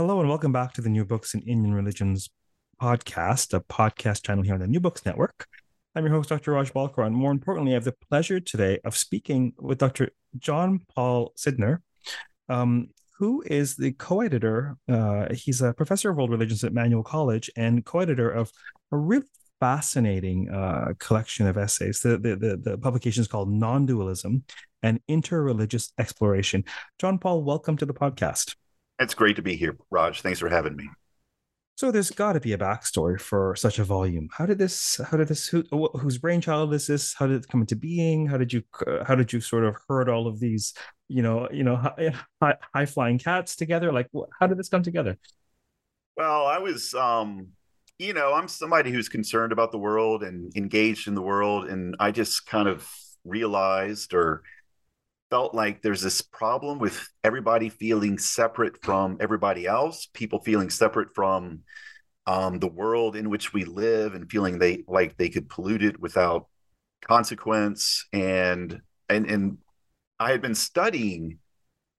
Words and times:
Hello 0.00 0.18
and 0.18 0.30
welcome 0.30 0.50
back 0.50 0.72
to 0.72 0.80
the 0.80 0.88
New 0.88 1.04
Books 1.04 1.34
in 1.34 1.42
Indian 1.42 1.74
Religions 1.74 2.30
podcast, 2.80 3.52
a 3.52 3.60
podcast 3.60 4.24
channel 4.24 4.42
here 4.42 4.54
on 4.54 4.60
the 4.60 4.66
New 4.66 4.80
Books 4.80 5.04
Network. 5.04 5.46
I'm 5.94 6.06
your 6.06 6.14
host, 6.14 6.30
Dr. 6.30 6.52
Raj 6.52 6.72
Balkaran, 6.72 7.08
and 7.08 7.16
more 7.16 7.30
importantly, 7.30 7.72
I 7.72 7.74
have 7.74 7.84
the 7.84 7.94
pleasure 8.08 8.40
today 8.40 8.78
of 8.82 8.96
speaking 8.96 9.52
with 9.58 9.76
Dr. 9.76 10.08
Jon 10.38 10.80
Paul 10.94 11.34
Sydnor, 11.36 11.82
um, 12.48 12.88
who 13.18 13.44
is 13.44 13.76
the 13.76 13.92
co-editor. 13.92 14.78
Uh, 14.88 15.34
he's 15.34 15.60
a 15.60 15.74
professor 15.74 16.08
of 16.08 16.16
world 16.16 16.30
religions 16.30 16.64
at 16.64 16.70
Emmanuel 16.70 17.02
College 17.02 17.50
and 17.54 17.84
co-editor 17.84 18.30
of 18.30 18.50
a 18.92 18.96
really 18.96 19.26
fascinating 19.60 20.48
uh, 20.48 20.94
collection 20.98 21.46
of 21.46 21.58
essays. 21.58 22.00
The, 22.00 22.16
the, 22.16 22.36
the, 22.36 22.56
the 22.56 22.78
publication 22.78 23.20
is 23.20 23.28
called 23.28 23.52
Non-Dualism 23.52 24.44
and 24.82 25.00
Interreligious 25.10 25.92
Exploration. 25.98 26.64
Jon 26.98 27.18
Paul, 27.18 27.44
welcome 27.44 27.76
to 27.76 27.84
the 27.84 27.92
podcast. 27.92 28.54
It's 29.00 29.14
great 29.14 29.36
to 29.36 29.42
be 29.42 29.56
here, 29.56 29.78
Raj. 29.90 30.20
Thanks 30.20 30.38
for 30.38 30.50
having 30.50 30.76
me. 30.76 30.88
So 31.76 31.90
there's 31.90 32.10
got 32.10 32.34
to 32.34 32.40
be 32.40 32.52
a 32.52 32.58
backstory 32.58 33.18
for 33.18 33.56
such 33.56 33.78
a 33.78 33.84
volume. 33.84 34.28
How 34.30 34.44
did 34.44 34.58
this? 34.58 35.00
How 35.10 35.16
did 35.16 35.28
this? 35.28 35.46
Who, 35.48 35.64
whose 35.94 36.18
brainchild 36.18 36.74
is 36.74 36.86
this? 36.86 37.14
How 37.14 37.26
did 37.26 37.42
it 37.42 37.48
come 37.48 37.62
into 37.62 37.74
being? 37.74 38.26
How 38.26 38.36
did 38.36 38.52
you? 38.52 38.62
How 39.06 39.14
did 39.14 39.32
you 39.32 39.40
sort 39.40 39.64
of 39.64 39.76
herd 39.88 40.10
all 40.10 40.26
of 40.26 40.38
these? 40.38 40.74
You 41.08 41.22
know, 41.22 41.48
you 41.50 41.64
know, 41.64 41.76
high, 41.76 42.56
high 42.74 42.84
flying 42.84 43.18
cats 43.18 43.56
together. 43.56 43.90
Like, 43.90 44.08
how 44.38 44.46
did 44.46 44.58
this 44.58 44.68
come 44.68 44.82
together? 44.82 45.16
Well, 46.18 46.44
I 46.44 46.58
was, 46.58 46.92
um, 46.92 47.48
you 47.98 48.12
know, 48.12 48.34
I'm 48.34 48.48
somebody 48.48 48.90
who's 48.90 49.08
concerned 49.08 49.52
about 49.52 49.72
the 49.72 49.78
world 49.78 50.22
and 50.22 50.54
engaged 50.54 51.08
in 51.08 51.14
the 51.14 51.22
world, 51.22 51.70
and 51.70 51.96
I 51.98 52.10
just 52.10 52.44
kind 52.44 52.68
of 52.68 52.86
realized 53.24 54.12
or 54.12 54.42
felt 55.30 55.54
like 55.54 55.80
there's 55.80 56.02
this 56.02 56.20
problem 56.20 56.78
with 56.78 57.08
everybody 57.22 57.68
feeling 57.68 58.18
separate 58.18 58.82
from 58.82 59.16
everybody 59.20 59.66
else, 59.66 60.06
people 60.12 60.40
feeling 60.40 60.70
separate 60.70 61.14
from 61.14 61.60
um, 62.26 62.58
the 62.58 62.68
world 62.68 63.16
in 63.16 63.30
which 63.30 63.52
we 63.52 63.64
live 63.64 64.14
and 64.14 64.30
feeling 64.30 64.58
they 64.58 64.84
like 64.86 65.16
they 65.16 65.28
could 65.28 65.48
pollute 65.48 65.82
it 65.82 66.00
without 66.00 66.46
consequence. 67.00 68.06
And 68.12 68.80
and 69.08 69.30
and 69.30 69.58
I 70.18 70.32
had 70.32 70.42
been 70.42 70.54
studying 70.54 71.38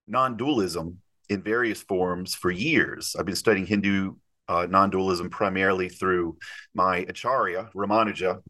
non-dualism 0.06 0.98
in 1.28 1.42
various 1.42 1.82
forms 1.82 2.34
for 2.34 2.50
years. 2.50 3.16
I've 3.18 3.26
been 3.26 3.36
studying 3.36 3.66
Hindu 3.66 4.14
uh, 4.48 4.66
non-dualism 4.68 5.30
primarily 5.30 5.88
through 5.88 6.36
my 6.74 6.98
acharya 7.08 7.70
Ramanuja, 7.74 8.42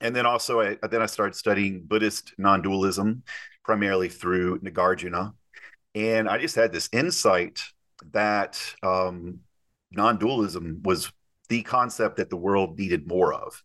and 0.00 0.14
then 0.14 0.26
also 0.26 0.60
I, 0.60 0.78
then 0.88 1.02
I 1.02 1.06
started 1.06 1.34
studying 1.34 1.84
Buddhist 1.86 2.34
non-dualism 2.36 3.22
primarily 3.64 4.08
through 4.08 4.60
Nagarjuna. 4.60 5.34
And 5.94 6.28
I 6.28 6.38
just 6.38 6.54
had 6.54 6.72
this 6.72 6.88
insight 6.92 7.60
that 8.12 8.60
um, 8.82 9.40
non 9.92 10.18
dualism 10.18 10.80
was 10.84 11.10
the 11.48 11.62
concept 11.62 12.16
that 12.16 12.30
the 12.30 12.36
world 12.36 12.78
needed 12.78 13.08
more 13.08 13.32
of. 13.32 13.62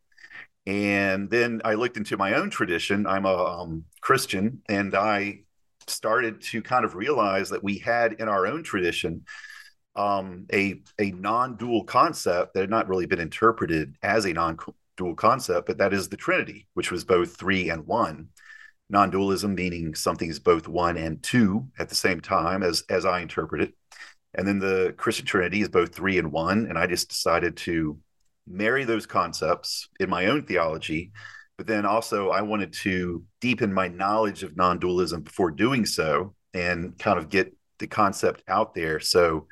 And 0.66 1.30
then 1.30 1.62
I 1.66 1.74
looked 1.74 1.98
into 1.98 2.18
my 2.18 2.36
own 2.36 2.50
tradition. 2.50 3.08
I'm 3.08 3.26
a 3.26 3.34
um, 3.34 3.86
Christian, 4.02 4.62
and 4.70 4.94
I 4.94 5.42
started 5.88 6.42
to 6.42 6.62
kind 6.62 6.86
of 6.86 6.96
realize 6.96 7.50
that 7.50 7.64
we 7.64 7.80
had 7.80 8.14
in 8.14 8.30
our 8.30 8.46
own 8.46 8.64
tradition 8.64 9.26
um, 9.96 10.46
a 10.54 10.82
a 11.00 11.12
non-dual 11.12 11.86
concept 11.86 12.54
that 12.54 12.62
had 12.62 12.70
not 12.70 12.88
really 12.88 13.08
been 13.08 13.20
interpreted 13.20 13.96
as 14.04 14.26
a 14.26 14.34
non-dual 14.34 15.16
concept, 15.16 15.66
but 15.66 15.80
that 15.80 15.94
is 15.94 16.08
the 16.08 16.18
Trinity, 16.18 16.68
which 16.76 16.92
was 16.92 17.04
both 17.04 17.36
three 17.36 17.70
and 17.70 17.88
one 17.88 18.30
non-dualism 18.90 19.54
meaning 19.54 19.94
something 19.94 20.30
is 20.30 20.40
both 20.40 20.68
one 20.68 20.98
and 20.98 21.22
two 21.22 21.68
at 21.78 21.90
the 21.90 21.96
same 21.96 22.20
time 22.20 22.64
as 22.64 22.84
as 22.90 23.06
i 23.06 23.20
interpret 23.20 23.62
it 23.62 23.74
and 24.36 24.48
then 24.48 24.60
the 24.60 24.94
christian 24.98 25.26
trinity 25.26 25.62
is 25.62 25.70
both 25.70 25.94
three 25.94 26.18
and 26.18 26.32
one 26.32 26.66
and 26.68 26.78
i 26.78 26.88
just 26.88 27.10
decided 27.10 27.56
to 27.56 27.98
marry 28.48 28.84
those 28.84 29.06
concepts 29.06 29.90
in 30.00 30.10
my 30.10 30.26
own 30.26 30.44
theology 30.44 31.12
but 31.58 31.68
then 31.68 31.86
also 31.86 32.30
i 32.30 32.42
wanted 32.42 32.74
to 32.74 33.24
deepen 33.42 33.74
my 33.74 33.88
knowledge 33.88 34.44
of 34.44 34.58
non-dualism 34.58 35.22
before 35.22 35.52
doing 35.52 35.86
so 35.86 36.34
and 36.54 36.98
kind 36.98 37.20
of 37.20 37.30
get 37.30 37.56
the 37.78 37.88
concept 37.88 38.44
out 38.48 38.74
there 38.74 39.00
so 39.00 39.48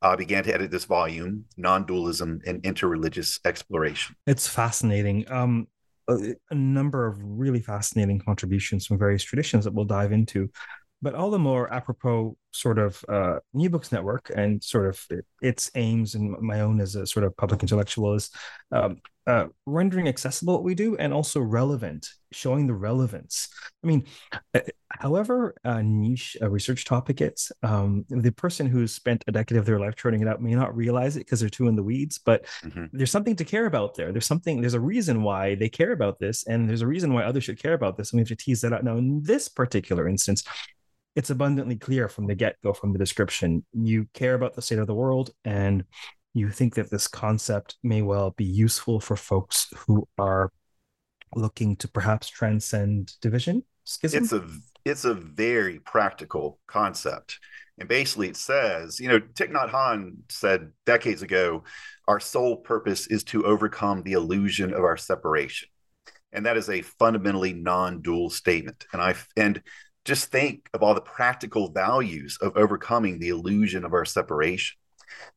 I 0.00 0.14
began 0.14 0.44
to 0.44 0.54
edit 0.54 0.70
this 0.70 0.84
volume, 0.84 1.46
Non-Dualism 1.56 2.42
and 2.46 2.62
Interreligious 2.62 3.40
Exploration. 3.44 4.14
It's 4.26 4.46
fascinating. 4.46 5.30
Um, 5.30 5.66
a, 6.08 6.54
number 6.54 7.06
of 7.06 7.18
really 7.20 7.60
fascinating 7.60 8.18
contributions 8.18 8.86
from 8.86 8.98
various 8.98 9.22
traditions 9.22 9.64
that 9.64 9.74
we'll 9.74 9.84
dive 9.84 10.12
into. 10.12 10.50
But 11.00 11.14
all 11.14 11.30
the 11.30 11.38
more 11.38 11.72
apropos 11.72 12.36
sort 12.50 12.78
of 12.78 13.04
uh, 13.08 13.38
new 13.54 13.70
books 13.70 13.92
network 13.92 14.32
and 14.34 14.62
sort 14.62 14.86
of 14.86 15.06
its 15.40 15.70
aims 15.76 16.16
and 16.16 16.36
my 16.40 16.60
own 16.60 16.80
as 16.80 16.96
a 16.96 17.06
sort 17.06 17.24
of 17.24 17.36
public 17.36 17.62
intellectual 17.62 18.14
is 18.14 18.30
um, 18.72 18.96
uh, 19.26 19.46
rendering 19.64 20.08
accessible 20.08 20.54
what 20.54 20.64
we 20.64 20.74
do 20.74 20.96
and 20.96 21.12
also 21.12 21.40
relevant 21.40 22.08
showing 22.32 22.66
the 22.66 22.74
relevance. 22.74 23.48
I 23.82 23.86
mean 23.86 24.04
uh, 24.54 24.60
however 24.90 25.54
uh, 25.64 25.82
niche 25.82 26.36
a 26.40 26.48
research 26.48 26.84
topic 26.84 27.20
is 27.20 27.52
um, 27.62 28.04
the 28.08 28.32
person 28.32 28.66
who's 28.66 28.92
spent 28.92 29.24
a 29.26 29.32
decade 29.32 29.58
of 29.58 29.66
their 29.66 29.78
life 29.78 29.96
churning 29.96 30.22
it 30.22 30.28
out 30.28 30.42
may 30.42 30.54
not 30.54 30.76
realize 30.76 31.16
it 31.16 31.20
because 31.20 31.40
they're 31.40 31.48
too 31.48 31.68
in 31.68 31.76
the 31.76 31.82
weeds 31.82 32.18
but 32.18 32.44
mm-hmm. 32.62 32.84
there's 32.92 33.10
something 33.10 33.36
to 33.36 33.44
care 33.44 33.66
about 33.66 33.94
there. 33.94 34.12
There's 34.12 34.26
something 34.26 34.60
there's 34.60 34.74
a 34.74 34.80
reason 34.80 35.22
why 35.22 35.54
they 35.54 35.68
care 35.68 35.92
about 35.92 36.18
this 36.18 36.46
and 36.46 36.68
there's 36.68 36.82
a 36.82 36.86
reason 36.86 37.12
why 37.12 37.24
others 37.24 37.44
should 37.44 37.62
care 37.62 37.74
about 37.74 37.96
this 37.96 38.12
and 38.12 38.18
we 38.18 38.22
have 38.22 38.28
to 38.28 38.36
tease 38.36 38.60
that 38.62 38.72
out. 38.72 38.84
Now 38.84 38.96
in 38.96 39.22
this 39.22 39.48
particular 39.48 40.08
instance 40.08 40.44
it's 41.16 41.30
abundantly 41.30 41.76
clear 41.76 42.08
from 42.08 42.26
the 42.26 42.34
get-go 42.34 42.72
from 42.72 42.92
the 42.92 42.98
description. 42.98 43.64
You 43.72 44.06
care 44.14 44.34
about 44.34 44.54
the 44.54 44.62
state 44.62 44.78
of 44.78 44.86
the 44.86 44.94
world 44.94 45.30
and 45.44 45.84
you 46.34 46.50
think 46.50 46.74
that 46.74 46.90
this 46.90 47.08
concept 47.08 47.76
may 47.82 48.02
well 48.02 48.30
be 48.36 48.44
useful 48.44 49.00
for 49.00 49.16
folks 49.16 49.72
who 49.76 50.06
are 50.18 50.52
looking 51.34 51.76
to 51.76 51.88
perhaps 51.88 52.28
transcend 52.28 53.12
division 53.20 53.62
schism? 53.84 54.24
it's 54.24 54.32
a 54.32 54.46
it's 54.84 55.04
a 55.04 55.14
very 55.14 55.78
practical 55.80 56.58
concept 56.66 57.38
and 57.78 57.88
basically 57.88 58.28
it 58.28 58.36
says 58.36 59.00
you 59.00 59.08
know 59.08 59.20
Thich 59.20 59.52
Nhat 59.52 60.14
said 60.30 60.72
decades 60.86 61.22
ago 61.22 61.64
our 62.06 62.20
sole 62.20 62.56
purpose 62.56 63.06
is 63.06 63.24
to 63.24 63.44
overcome 63.44 64.02
the 64.02 64.12
illusion 64.12 64.72
of 64.72 64.84
our 64.84 64.96
separation 64.96 65.68
and 66.32 66.46
that 66.46 66.56
is 66.56 66.68
a 66.68 66.82
fundamentally 66.82 67.52
non-dual 67.52 68.30
statement 68.30 68.86
and 68.92 69.00
i 69.00 69.14
and 69.36 69.62
just 70.08 70.32
think 70.32 70.70
of 70.72 70.82
all 70.82 70.94
the 70.94 71.02
practical 71.02 71.70
values 71.70 72.38
of 72.40 72.56
overcoming 72.56 73.18
the 73.18 73.28
illusion 73.28 73.84
of 73.84 73.92
our 73.92 74.06
separation. 74.06 74.78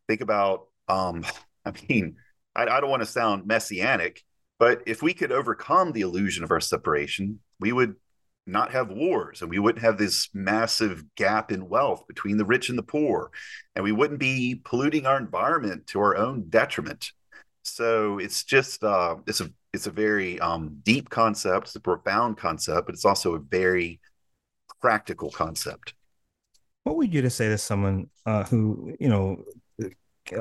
Think 0.07 0.21
about, 0.21 0.67
um, 0.87 1.25
I 1.65 1.73
mean, 1.89 2.15
I, 2.55 2.63
I 2.63 2.79
don't 2.79 2.89
want 2.89 3.01
to 3.01 3.07
sound 3.07 3.45
messianic, 3.45 4.23
but 4.61 4.83
if 4.85 5.01
we 5.01 5.15
could 5.15 5.31
overcome 5.31 5.91
the 5.91 6.01
illusion 6.01 6.43
of 6.43 6.51
our 6.51 6.59
separation, 6.59 7.39
we 7.59 7.71
would 7.71 7.95
not 8.45 8.71
have 8.71 8.91
wars 8.91 9.41
and 9.41 9.49
we 9.49 9.57
wouldn't 9.57 9.83
have 9.83 9.97
this 9.97 10.29
massive 10.35 11.03
gap 11.15 11.51
in 11.51 11.67
wealth 11.67 12.05
between 12.07 12.37
the 12.37 12.45
rich 12.45 12.69
and 12.69 12.77
the 12.77 12.83
poor 12.83 13.31
and 13.75 13.83
we 13.83 13.91
wouldn't 13.91 14.19
be 14.19 14.61
polluting 14.63 15.07
our 15.07 15.17
environment 15.17 15.87
to 15.87 15.99
our 15.99 16.15
own 16.15 16.47
detriment 16.49 17.11
so 17.63 18.19
it's 18.19 18.43
just 18.43 18.83
uh, 18.83 19.15
it's 19.25 19.41
a 19.41 19.49
it's 19.73 19.87
a 19.87 19.91
very 19.91 20.39
um, 20.39 20.77
deep 20.83 21.09
concept 21.09 21.67
it's 21.67 21.75
a 21.75 21.79
profound 21.79 22.37
concept 22.37 22.85
but 22.85 22.93
it's 22.93 23.05
also 23.05 23.35
a 23.35 23.39
very 23.39 23.99
practical 24.81 25.29
concept. 25.29 25.93
What 26.83 26.97
would 26.97 27.13
you 27.13 27.21
to 27.21 27.29
say 27.29 27.47
to 27.47 27.57
someone 27.57 28.09
uh, 28.25 28.43
who, 28.45 28.95
you 28.99 29.07
know, 29.07 29.43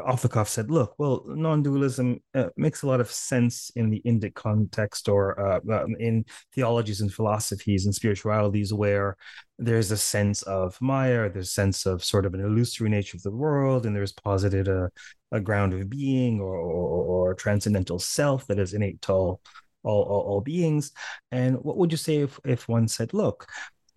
off 0.04 0.22
the 0.22 0.28
cuff 0.28 0.48
said, 0.48 0.70
look, 0.70 0.94
well, 0.98 1.24
non 1.26 1.62
dualism 1.62 2.20
uh, 2.34 2.48
makes 2.56 2.82
a 2.82 2.86
lot 2.86 3.00
of 3.00 3.10
sense 3.10 3.70
in 3.76 3.90
the 3.90 4.00
Indic 4.06 4.34
context 4.34 5.08
or 5.08 5.38
uh, 5.40 5.60
um, 5.72 5.94
in 5.98 6.24
theologies 6.54 7.00
and 7.00 7.12
philosophies 7.12 7.86
and 7.86 7.94
spiritualities 7.94 8.72
where 8.72 9.16
there's 9.58 9.90
a 9.90 9.96
sense 9.96 10.42
of 10.42 10.76
Maya, 10.80 11.28
there's 11.30 11.48
a 11.48 11.52
sense 11.52 11.86
of 11.86 12.04
sort 12.04 12.26
of 12.26 12.34
an 12.34 12.40
illusory 12.40 12.88
nature 12.88 13.16
of 13.16 13.22
the 13.22 13.30
world, 13.30 13.84
and 13.84 13.94
there's 13.94 14.12
posited 14.12 14.68
a, 14.68 14.90
a 15.32 15.40
ground 15.40 15.74
of 15.74 15.90
being 15.90 16.40
or, 16.40 16.56
or, 16.56 17.28
or 17.30 17.34
transcendental 17.34 17.98
self 17.98 18.46
that 18.46 18.58
is 18.58 18.74
innate 18.74 19.02
to 19.02 19.12
all, 19.12 19.40
all, 19.82 20.02
all, 20.02 20.20
all 20.20 20.40
beings. 20.40 20.92
And 21.30 21.56
what 21.56 21.76
would 21.76 21.92
you 21.92 21.98
say 21.98 22.18
if, 22.18 22.38
if 22.44 22.68
one 22.68 22.88
said, 22.88 23.12
look, 23.12 23.46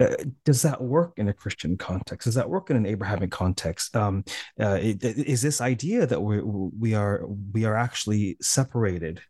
uh, 0.04 0.24
does 0.46 0.62
that 0.62 0.82
work 0.82 1.14
in 1.18 1.28
a 1.28 1.34
Christian 1.34 1.78
context? 1.78 2.26
Does 2.26 2.36
that 2.36 2.50
work 2.50 2.70
in 2.70 2.78
an 2.78 2.86
Abrahamic 2.86 3.32
context? 3.32 3.96
Um, 3.96 4.24
uh, 4.60 4.80
is 4.82 5.42
this 5.42 5.62
idea 5.62 6.06
that 6.06 6.22
we 6.22 6.42
we 6.42 6.94
are 6.94 7.26
we 7.52 7.66
are 7.66 7.76
actually 7.76 8.38
separated? 8.42 9.22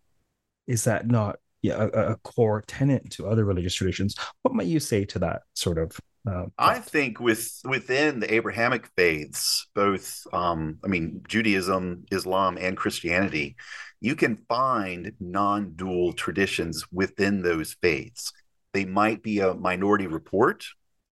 Is 0.67 0.85
that 0.85 1.07
not 1.07 1.37
yeah, 1.61 1.87
a, 1.93 2.11
a, 2.11 2.15
core 2.17 2.63
tenet 2.67 3.09
to 3.11 3.27
other 3.27 3.45
religious 3.45 3.73
traditions? 3.73 4.15
What 4.41 4.53
might 4.53 4.67
you 4.67 4.79
say 4.79 5.05
to 5.05 5.19
that 5.19 5.43
sort 5.53 5.77
of? 5.77 5.97
Uh, 6.25 6.45
I 6.57 6.79
think 6.79 7.19
with 7.19 7.59
within 7.65 8.19
the 8.19 8.33
Abrahamic 8.33 8.87
faiths, 8.95 9.67
both 9.73 10.25
um, 10.31 10.77
I 10.83 10.87
mean 10.87 11.21
Judaism, 11.27 12.05
Islam, 12.11 12.57
and 12.59 12.77
Christianity, 12.77 13.55
you 13.99 14.15
can 14.15 14.37
find 14.47 15.13
non-dual 15.19 16.13
traditions 16.13 16.85
within 16.91 17.41
those 17.41 17.75
faiths 17.81 18.31
they 18.73 18.85
might 18.85 19.23
be 19.23 19.39
a 19.39 19.53
minority 19.53 20.07
report, 20.07 20.65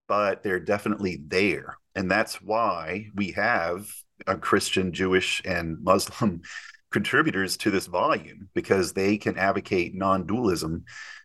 but 0.08 0.44
they're 0.44 0.60
definitely 0.60 1.22
there. 1.28 1.78
And 1.96 2.10
that's 2.10 2.42
why 2.42 3.08
we 3.16 3.31
have 3.31 3.92
a 4.28 4.38
Christian, 4.38 4.94
Jewish, 4.94 5.42
and 5.46 5.81
Muslim 5.84 6.42
contributors 6.92 7.58
to 7.58 7.72
this 7.72 7.88
volume 7.88 8.50
because 8.54 8.94
they 8.94 9.18
can 9.18 9.38
advocate 9.38 9.96
non-dualism 9.96 10.84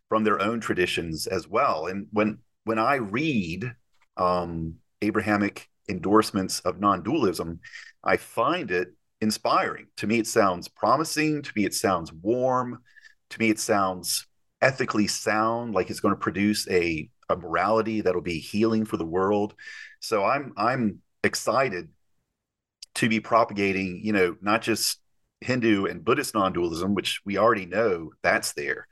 from 0.08 0.24
their 0.24 0.40
own 0.40 0.60
traditions 0.60 1.26
as 1.26 1.48
well. 1.48 1.86
And 1.86 2.06
when 2.12 2.38
when 2.64 2.78
I 2.78 2.96
read 2.96 3.72
um, 4.16 4.76
Abrahamic 5.02 5.68
endorsements 5.88 6.60
of 6.60 6.80
non-dualism, 6.80 7.60
I 8.02 8.16
find 8.16 8.70
it 8.70 8.88
inspiring. 9.20 9.86
To 9.98 10.06
me, 10.06 10.18
it 10.18 10.26
sounds 10.26 10.68
promising. 10.68 11.42
To 11.42 11.52
me, 11.54 11.64
it 11.64 11.74
sounds 11.74 12.12
warm. 12.12 12.82
To 13.30 13.38
me, 13.38 13.50
it 13.50 13.60
sounds 13.60 14.26
ethically 14.60 15.06
sound, 15.06 15.74
like 15.74 15.90
it's 15.90 16.00
going 16.00 16.14
to 16.14 16.20
produce 16.20 16.68
a, 16.68 17.08
a 17.28 17.36
morality 17.36 18.00
that'll 18.00 18.22
be 18.22 18.38
healing 18.38 18.84
for 18.84 18.96
the 18.96 19.04
world. 19.04 19.54
So 20.00 20.24
I'm 20.24 20.52
I'm 20.56 21.00
excited 21.22 21.88
to 22.96 23.08
be 23.08 23.20
propagating, 23.20 24.00
you 24.02 24.12
know, 24.12 24.36
not 24.40 24.62
just 24.62 25.00
Hindu 25.40 25.86
and 25.86 26.04
Buddhist 26.04 26.34
non-dualism, 26.34 26.94
which 26.94 27.20
we 27.24 27.36
already 27.36 27.66
know 27.66 28.12
that's 28.22 28.54
there, 28.54 28.86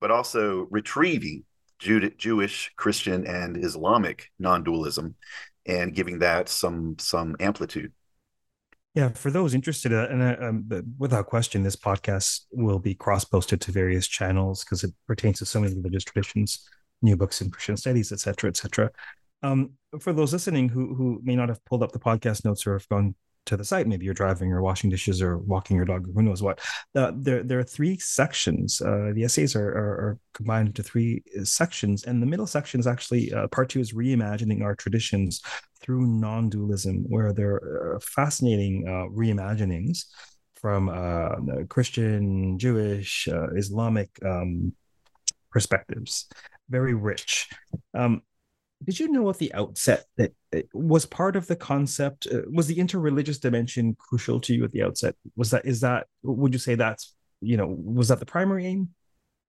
but 0.00 0.10
also 0.10 0.68
retrieving 0.70 1.44
Jew- 1.78 2.10
Jewish, 2.10 2.72
Christian, 2.76 3.26
and 3.26 3.56
Islamic 3.64 4.30
non-dualism, 4.38 5.14
and 5.66 5.94
giving 5.94 6.20
that 6.20 6.48
some 6.48 6.96
some 6.98 7.36
amplitude. 7.40 7.92
Yeah, 8.98 9.10
for 9.10 9.30
those 9.30 9.54
interested, 9.54 9.92
uh, 9.92 10.08
and 10.10 10.20
uh, 10.20 10.36
um, 10.40 10.68
without 10.98 11.26
question, 11.26 11.62
this 11.62 11.76
podcast 11.76 12.40
will 12.50 12.80
be 12.80 12.96
cross-posted 12.96 13.60
to 13.60 13.70
various 13.70 14.08
channels 14.08 14.64
because 14.64 14.82
it 14.82 14.92
pertains 15.06 15.38
to 15.38 15.46
so 15.46 15.60
many 15.60 15.72
religious 15.76 16.02
traditions, 16.02 16.68
new 17.00 17.16
books 17.16 17.40
in 17.40 17.48
Christian 17.48 17.76
studies, 17.76 18.10
etc., 18.10 18.50
etc. 18.50 18.90
Um, 19.44 19.74
for 20.00 20.12
those 20.12 20.32
listening 20.32 20.68
who 20.68 20.96
who 20.96 21.20
may 21.22 21.36
not 21.36 21.48
have 21.48 21.64
pulled 21.64 21.84
up 21.84 21.92
the 21.92 22.00
podcast 22.00 22.44
notes 22.44 22.66
or 22.66 22.72
have 22.72 22.88
gone 22.88 23.14
to 23.48 23.56
the 23.56 23.64
site. 23.64 23.86
Maybe 23.86 24.04
you're 24.04 24.14
driving 24.14 24.52
or 24.52 24.62
washing 24.62 24.90
dishes 24.90 25.20
or 25.20 25.38
walking 25.38 25.76
your 25.76 25.84
dog, 25.84 26.06
who 26.14 26.22
knows 26.22 26.42
what. 26.42 26.60
Uh, 26.94 27.12
there, 27.14 27.42
there 27.42 27.58
are 27.58 27.64
three 27.64 27.98
sections. 27.98 28.80
Uh, 28.80 29.10
the 29.14 29.24
essays 29.24 29.56
are, 29.56 29.68
are, 29.68 29.94
are, 30.04 30.18
combined 30.34 30.68
into 30.68 30.84
three 30.84 31.22
uh, 31.38 31.44
sections, 31.44 32.04
and 32.04 32.22
the 32.22 32.26
middle 32.26 32.46
section 32.46 32.78
is 32.78 32.86
actually 32.86 33.32
uh, 33.32 33.48
part 33.48 33.68
two 33.68 33.80
is 33.80 33.92
reimagining 33.92 34.62
our 34.62 34.76
traditions 34.76 35.42
through 35.80 36.06
non-dualism, 36.06 37.04
where 37.08 37.32
there 37.32 37.54
are 37.54 38.00
fascinating 38.00 38.84
uh, 38.86 39.08
reimaginings 39.10 40.04
from 40.54 40.88
uh, 40.88 41.64
Christian, 41.68 42.58
Jewish, 42.58 43.28
Islamic 43.56 44.10
um, 44.24 44.72
perspectives. 45.50 46.28
Very 46.68 46.94
rich. 46.94 47.48
Um, 47.94 48.22
did 48.84 49.00
you 49.00 49.08
know 49.08 49.28
at 49.28 49.38
the 49.38 49.52
outset 49.54 50.04
that 50.16 50.32
was 50.72 51.04
part 51.04 51.36
of 51.36 51.46
the 51.46 51.56
concept 51.56 52.26
uh, 52.32 52.42
was 52.50 52.66
the 52.66 52.76
interreligious 52.76 53.40
dimension 53.40 53.96
crucial 53.98 54.40
to 54.40 54.54
you 54.54 54.64
at 54.64 54.72
the 54.72 54.82
outset? 54.82 55.16
Was 55.36 55.50
that 55.50 55.66
is 55.66 55.80
that 55.80 56.06
would 56.22 56.52
you 56.52 56.58
say 56.58 56.74
that's 56.74 57.14
you 57.40 57.56
know 57.56 57.66
was 57.66 58.08
that 58.08 58.20
the 58.20 58.26
primary 58.26 58.66
aim? 58.66 58.90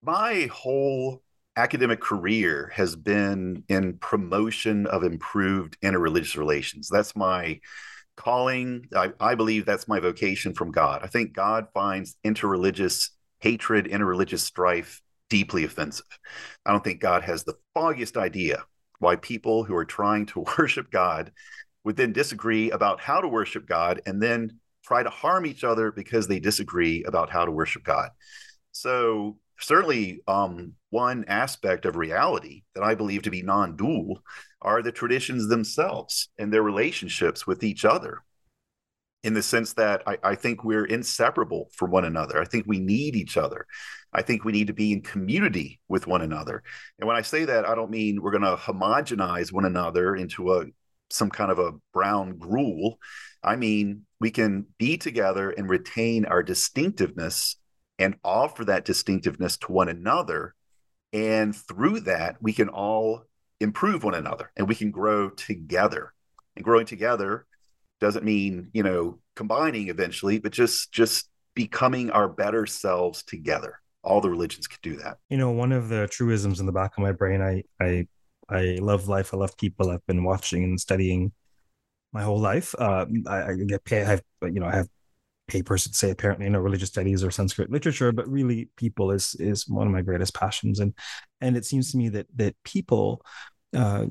My 0.02 0.48
whole 0.52 1.22
academic 1.56 2.00
career 2.00 2.72
has 2.74 2.96
been 2.96 3.64
in 3.68 3.98
promotion 3.98 4.86
of 4.86 5.04
improved 5.04 5.76
interreligious 5.82 6.36
relations. 6.36 6.88
That's 6.88 7.14
my 7.14 7.60
calling. 8.16 8.86
I, 8.94 9.12
I 9.20 9.34
believe 9.34 9.64
that's 9.64 9.88
my 9.88 10.00
vocation 10.00 10.54
from 10.54 10.72
god. 10.72 11.02
I 11.02 11.06
think 11.06 11.34
god 11.34 11.68
finds 11.72 12.16
interreligious 12.24 13.10
hatred 13.40 13.86
interreligious 13.86 14.40
strife 14.40 15.00
deeply 15.28 15.64
offensive. 15.64 16.06
I 16.66 16.72
don't 16.72 16.82
think 16.82 17.00
god 17.00 17.22
has 17.22 17.44
the 17.44 17.54
foggiest 17.74 18.16
idea 18.16 18.64
why 19.00 19.16
people 19.16 19.64
who 19.64 19.74
are 19.74 19.84
trying 19.84 20.26
to 20.26 20.44
worship 20.58 20.90
God 20.90 21.32
would 21.82 21.96
then 21.96 22.12
disagree 22.12 22.70
about 22.70 23.00
how 23.00 23.20
to 23.20 23.28
worship 23.28 23.66
God 23.66 24.00
and 24.06 24.22
then 24.22 24.60
try 24.84 25.02
to 25.02 25.10
harm 25.10 25.46
each 25.46 25.64
other 25.64 25.90
because 25.90 26.28
they 26.28 26.38
disagree 26.38 27.02
about 27.04 27.30
how 27.30 27.44
to 27.44 27.50
worship 27.50 27.82
God. 27.82 28.10
So, 28.72 29.38
certainly, 29.58 30.20
um, 30.28 30.74
one 30.90 31.24
aspect 31.26 31.84
of 31.84 31.96
reality 31.96 32.62
that 32.74 32.84
I 32.84 32.94
believe 32.94 33.22
to 33.22 33.30
be 33.30 33.42
non 33.42 33.76
dual 33.76 34.22
are 34.62 34.82
the 34.82 34.92
traditions 34.92 35.48
themselves 35.48 36.28
and 36.38 36.52
their 36.52 36.62
relationships 36.62 37.46
with 37.46 37.64
each 37.64 37.84
other. 37.84 38.22
In 39.22 39.34
the 39.34 39.42
sense 39.42 39.74
that 39.74 40.02
I, 40.06 40.18
I 40.22 40.34
think 40.34 40.64
we're 40.64 40.86
inseparable 40.86 41.68
from 41.74 41.90
one 41.90 42.06
another. 42.06 42.40
I 42.40 42.46
think 42.46 42.64
we 42.66 42.80
need 42.80 43.16
each 43.16 43.36
other. 43.36 43.66
I 44.12 44.22
think 44.22 44.44
we 44.44 44.52
need 44.52 44.68
to 44.68 44.72
be 44.72 44.92
in 44.92 45.02
community 45.02 45.80
with 45.88 46.06
one 46.06 46.22
another. 46.22 46.62
And 46.98 47.06
when 47.06 47.16
I 47.16 47.22
say 47.22 47.44
that, 47.44 47.68
I 47.68 47.74
don't 47.74 47.90
mean 47.90 48.22
we're 48.22 48.30
going 48.30 48.42
to 48.42 48.56
homogenize 48.56 49.52
one 49.52 49.66
another 49.66 50.16
into 50.16 50.54
a 50.54 50.66
some 51.10 51.30
kind 51.30 51.50
of 51.50 51.58
a 51.58 51.72
brown 51.92 52.38
gruel. 52.38 52.98
I 53.42 53.56
mean, 53.56 54.06
we 54.20 54.30
can 54.30 54.66
be 54.78 54.96
together 54.96 55.50
and 55.50 55.68
retain 55.68 56.24
our 56.24 56.42
distinctiveness 56.42 57.56
and 57.98 58.16
offer 58.24 58.64
that 58.64 58.84
distinctiveness 58.84 59.56
to 59.58 59.72
one 59.72 59.88
another. 59.88 60.54
And 61.12 61.54
through 61.54 62.00
that, 62.00 62.36
we 62.40 62.52
can 62.52 62.68
all 62.68 63.24
improve 63.60 64.04
one 64.04 64.14
another 64.14 64.50
and 64.56 64.68
we 64.68 64.74
can 64.74 64.90
grow 64.90 65.30
together. 65.30 66.14
And 66.56 66.64
growing 66.64 66.86
together 66.86 67.46
doesn't 68.00 68.24
mean, 68.24 68.70
you 68.72 68.82
know, 68.82 69.18
combining 69.36 69.88
eventually, 69.88 70.38
but 70.38 70.52
just 70.52 70.92
just 70.92 71.28
becoming 71.54 72.10
our 72.10 72.28
better 72.28 72.66
selves 72.66 73.22
together 73.22 73.80
all 74.02 74.20
the 74.20 74.30
religions 74.30 74.66
could 74.66 74.80
do 74.82 74.96
that. 74.96 75.18
You 75.28 75.38
know, 75.38 75.50
one 75.50 75.72
of 75.72 75.88
the 75.88 76.08
truisms 76.08 76.60
in 76.60 76.66
the 76.66 76.72
back 76.72 76.96
of 76.96 77.02
my 77.02 77.12
brain, 77.12 77.40
I 77.40 77.64
I 77.80 78.06
I 78.48 78.78
love 78.80 79.08
life, 79.08 79.32
I 79.32 79.36
love 79.36 79.56
people. 79.56 79.90
I've 79.90 80.06
been 80.06 80.24
watching 80.24 80.64
and 80.64 80.80
studying 80.80 81.32
my 82.12 82.22
whole 82.22 82.40
life. 82.40 82.74
Uh, 82.78 83.06
I, 83.26 83.42
I 83.42 83.54
get 83.66 83.84
paid. 83.84 84.02
I 84.02 84.10
have, 84.10 84.22
you 84.42 84.60
know, 84.60 84.66
I 84.66 84.76
have 84.76 84.88
papers 85.48 85.84
that 85.84 85.94
say 85.94 86.10
apparently 86.10 86.46
you 86.46 86.50
know 86.50 86.60
religious 86.60 86.88
studies 86.88 87.24
or 87.24 87.30
Sanskrit 87.30 87.70
literature, 87.70 88.12
but 88.12 88.28
really 88.28 88.68
people 88.76 89.10
is 89.10 89.34
is 89.38 89.68
one 89.68 89.86
of 89.86 89.92
my 89.92 90.02
greatest 90.02 90.34
passions, 90.34 90.80
and 90.80 90.94
and 91.40 91.56
it 91.56 91.64
seems 91.64 91.90
to 91.92 91.98
me 91.98 92.08
that 92.10 92.26
that 92.36 92.56
people. 92.64 93.22
Uh, 93.72 94.04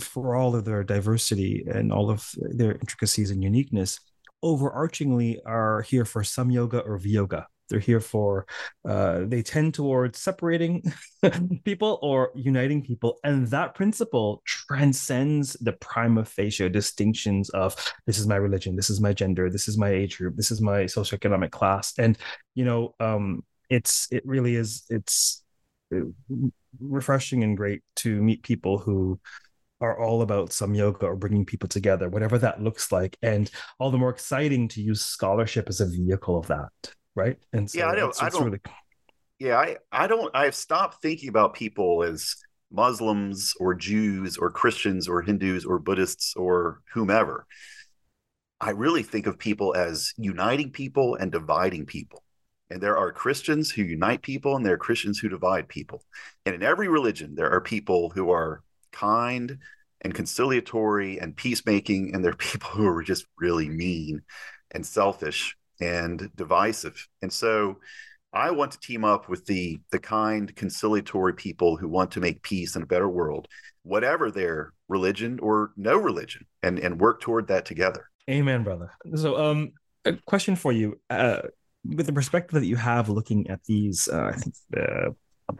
for 0.00 0.36
all 0.36 0.54
of 0.54 0.66
their 0.66 0.84
diversity 0.84 1.64
and 1.66 1.90
all 1.90 2.10
of 2.10 2.30
their 2.36 2.72
intricacies 2.72 3.30
and 3.30 3.42
uniqueness, 3.42 4.00
overarchingly 4.44 5.38
are 5.46 5.80
here 5.82 6.04
for 6.04 6.22
some 6.22 6.50
yoga 6.50 6.80
or 6.80 6.98
viyoga 6.98 7.46
they're 7.68 7.78
here 7.78 8.00
for 8.00 8.46
uh, 8.88 9.20
they 9.26 9.42
tend 9.42 9.74
towards 9.74 10.18
separating 10.18 10.82
people 11.64 11.98
or 12.02 12.30
uniting 12.34 12.82
people 12.82 13.18
and 13.24 13.46
that 13.48 13.74
principle 13.74 14.42
transcends 14.46 15.54
the 15.60 15.72
prima 15.74 16.24
facie 16.24 16.68
distinctions 16.68 17.50
of 17.50 17.74
this 18.06 18.18
is 18.18 18.26
my 18.26 18.36
religion 18.36 18.76
this 18.76 18.90
is 18.90 19.00
my 19.00 19.12
gender 19.12 19.50
this 19.50 19.68
is 19.68 19.76
my 19.76 19.90
age 19.90 20.18
group 20.18 20.36
this 20.36 20.50
is 20.50 20.60
my 20.60 20.84
socioeconomic 20.84 21.50
class. 21.50 21.92
And 21.98 22.16
you 22.54 22.64
know 22.64 22.94
um, 23.00 23.44
it's 23.68 24.08
it 24.10 24.22
really 24.26 24.56
is 24.56 24.84
it's 24.88 25.42
refreshing 26.80 27.44
and 27.44 27.56
great 27.56 27.82
to 27.96 28.20
meet 28.22 28.42
people 28.42 28.78
who 28.78 29.18
are 29.80 29.98
all 29.98 30.22
about 30.22 30.50
samyoga 30.50 31.04
or 31.04 31.16
bringing 31.16 31.44
people 31.44 31.68
together, 31.68 32.08
whatever 32.08 32.36
that 32.38 32.62
looks 32.62 32.90
like, 32.90 33.16
and 33.22 33.50
all 33.78 33.90
the 33.90 33.98
more 33.98 34.10
exciting 34.10 34.68
to 34.68 34.82
use 34.82 35.02
scholarship 35.02 35.68
as 35.68 35.80
a 35.80 35.86
vehicle 35.86 36.36
of 36.36 36.48
that 36.48 36.70
right? 37.18 37.36
And 37.52 37.68
so 37.70 37.80
yeah, 37.80 37.88
I 37.88 37.94
don't. 37.96 38.22
I 38.22 38.28
don't 38.30 38.44
really... 38.44 38.60
Yeah, 39.38 39.56
I 39.56 39.76
I 39.92 40.06
don't. 40.06 40.34
I've 40.34 40.54
stopped 40.54 41.02
thinking 41.02 41.28
about 41.28 41.54
people 41.54 42.02
as 42.02 42.36
Muslims 42.72 43.54
or 43.60 43.74
Jews 43.74 44.36
or 44.36 44.50
Christians 44.50 45.08
or 45.08 45.22
Hindus 45.22 45.64
or 45.64 45.78
Buddhists 45.78 46.34
or 46.36 46.80
whomever. 46.94 47.46
I 48.60 48.70
really 48.70 49.02
think 49.02 49.26
of 49.26 49.38
people 49.38 49.74
as 49.74 50.12
uniting 50.16 50.70
people 50.70 51.14
and 51.14 51.30
dividing 51.30 51.86
people. 51.86 52.22
And 52.70 52.80
there 52.80 52.98
are 52.98 53.12
Christians 53.12 53.70
who 53.70 53.82
unite 53.82 54.22
people 54.22 54.56
and 54.56 54.64
there 54.64 54.74
are 54.74 54.78
Christians 54.78 55.18
who 55.18 55.28
divide 55.28 55.68
people. 55.68 56.04
And 56.44 56.54
in 56.54 56.62
every 56.62 56.88
religion, 56.88 57.34
there 57.34 57.50
are 57.50 57.60
people 57.60 58.10
who 58.10 58.30
are 58.30 58.62
kind 58.92 59.58
and 60.02 60.14
conciliatory 60.14 61.18
and 61.18 61.36
peacemaking, 61.36 62.14
and 62.14 62.24
there 62.24 62.32
are 62.32 62.36
people 62.52 62.70
who 62.70 62.86
are 62.86 63.02
just 63.02 63.26
really 63.38 63.68
mean 63.68 64.22
and 64.70 64.84
selfish 64.84 65.56
and 65.80 66.30
divisive. 66.36 67.08
And 67.22 67.32
so 67.32 67.78
I 68.32 68.50
want 68.50 68.72
to 68.72 68.80
team 68.80 69.04
up 69.04 69.28
with 69.28 69.46
the 69.46 69.80
the 69.90 69.98
kind, 69.98 70.54
conciliatory 70.54 71.34
people 71.34 71.76
who 71.76 71.88
want 71.88 72.10
to 72.12 72.20
make 72.20 72.42
peace 72.42 72.74
and 72.74 72.82
a 72.82 72.86
better 72.86 73.08
world, 73.08 73.48
whatever 73.82 74.30
their 74.30 74.74
religion 74.88 75.38
or 75.40 75.72
no 75.76 75.96
religion, 75.96 76.46
and 76.62 76.78
and 76.78 77.00
work 77.00 77.20
toward 77.20 77.48
that 77.48 77.64
together. 77.64 78.10
Amen, 78.28 78.62
brother. 78.62 78.92
So, 79.14 79.38
um, 79.38 79.72
a 80.04 80.12
question 80.26 80.56
for 80.56 80.72
you, 80.72 81.00
uh, 81.08 81.40
with 81.84 82.06
the 82.06 82.12
perspective 82.12 82.60
that 82.60 82.66
you 82.66 82.76
have 82.76 83.08
looking 83.08 83.48
at 83.48 83.62
these, 83.64 84.08
uh, 84.08 84.32
I 84.34 84.36
think 84.36 84.54
uh, 84.76 85.10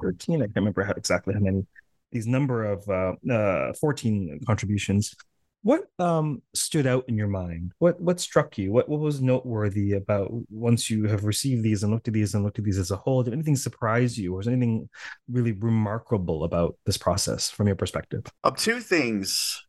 13, 0.00 0.36
I 0.36 0.46
can't 0.46 0.56
remember 0.56 0.82
how, 0.82 0.92
exactly 0.92 1.34
how 1.34 1.40
many, 1.40 1.66
these 2.12 2.26
number 2.26 2.64
of 2.64 2.88
uh, 2.88 3.32
uh, 3.32 3.72
14 3.74 4.40
contributions. 4.46 5.14
What 5.62 5.86
um, 5.98 6.42
stood 6.54 6.86
out 6.86 7.04
in 7.08 7.16
your 7.16 7.26
mind? 7.26 7.72
What 7.78 8.00
what 8.00 8.20
struck 8.20 8.56
you? 8.58 8.70
What 8.72 8.88
what 8.88 9.00
was 9.00 9.20
noteworthy 9.20 9.94
about 9.94 10.30
once 10.48 10.88
you 10.88 11.04
have 11.06 11.24
received 11.24 11.64
these 11.64 11.82
and 11.82 11.92
looked 11.92 12.06
at 12.06 12.14
these 12.14 12.34
and 12.34 12.44
looked 12.44 12.60
at 12.60 12.64
these 12.64 12.78
as 12.78 12.92
a 12.92 12.96
whole? 12.96 13.24
Did 13.24 13.34
anything 13.34 13.56
surprise 13.56 14.16
you, 14.16 14.34
or 14.34 14.36
was 14.36 14.46
anything 14.46 14.88
really 15.28 15.50
remarkable 15.50 16.44
about 16.44 16.76
this 16.86 16.96
process 16.96 17.50
from 17.50 17.66
your 17.66 17.74
perspective? 17.74 18.24
Um, 18.44 18.54
two 18.54 18.78
things 18.78 19.64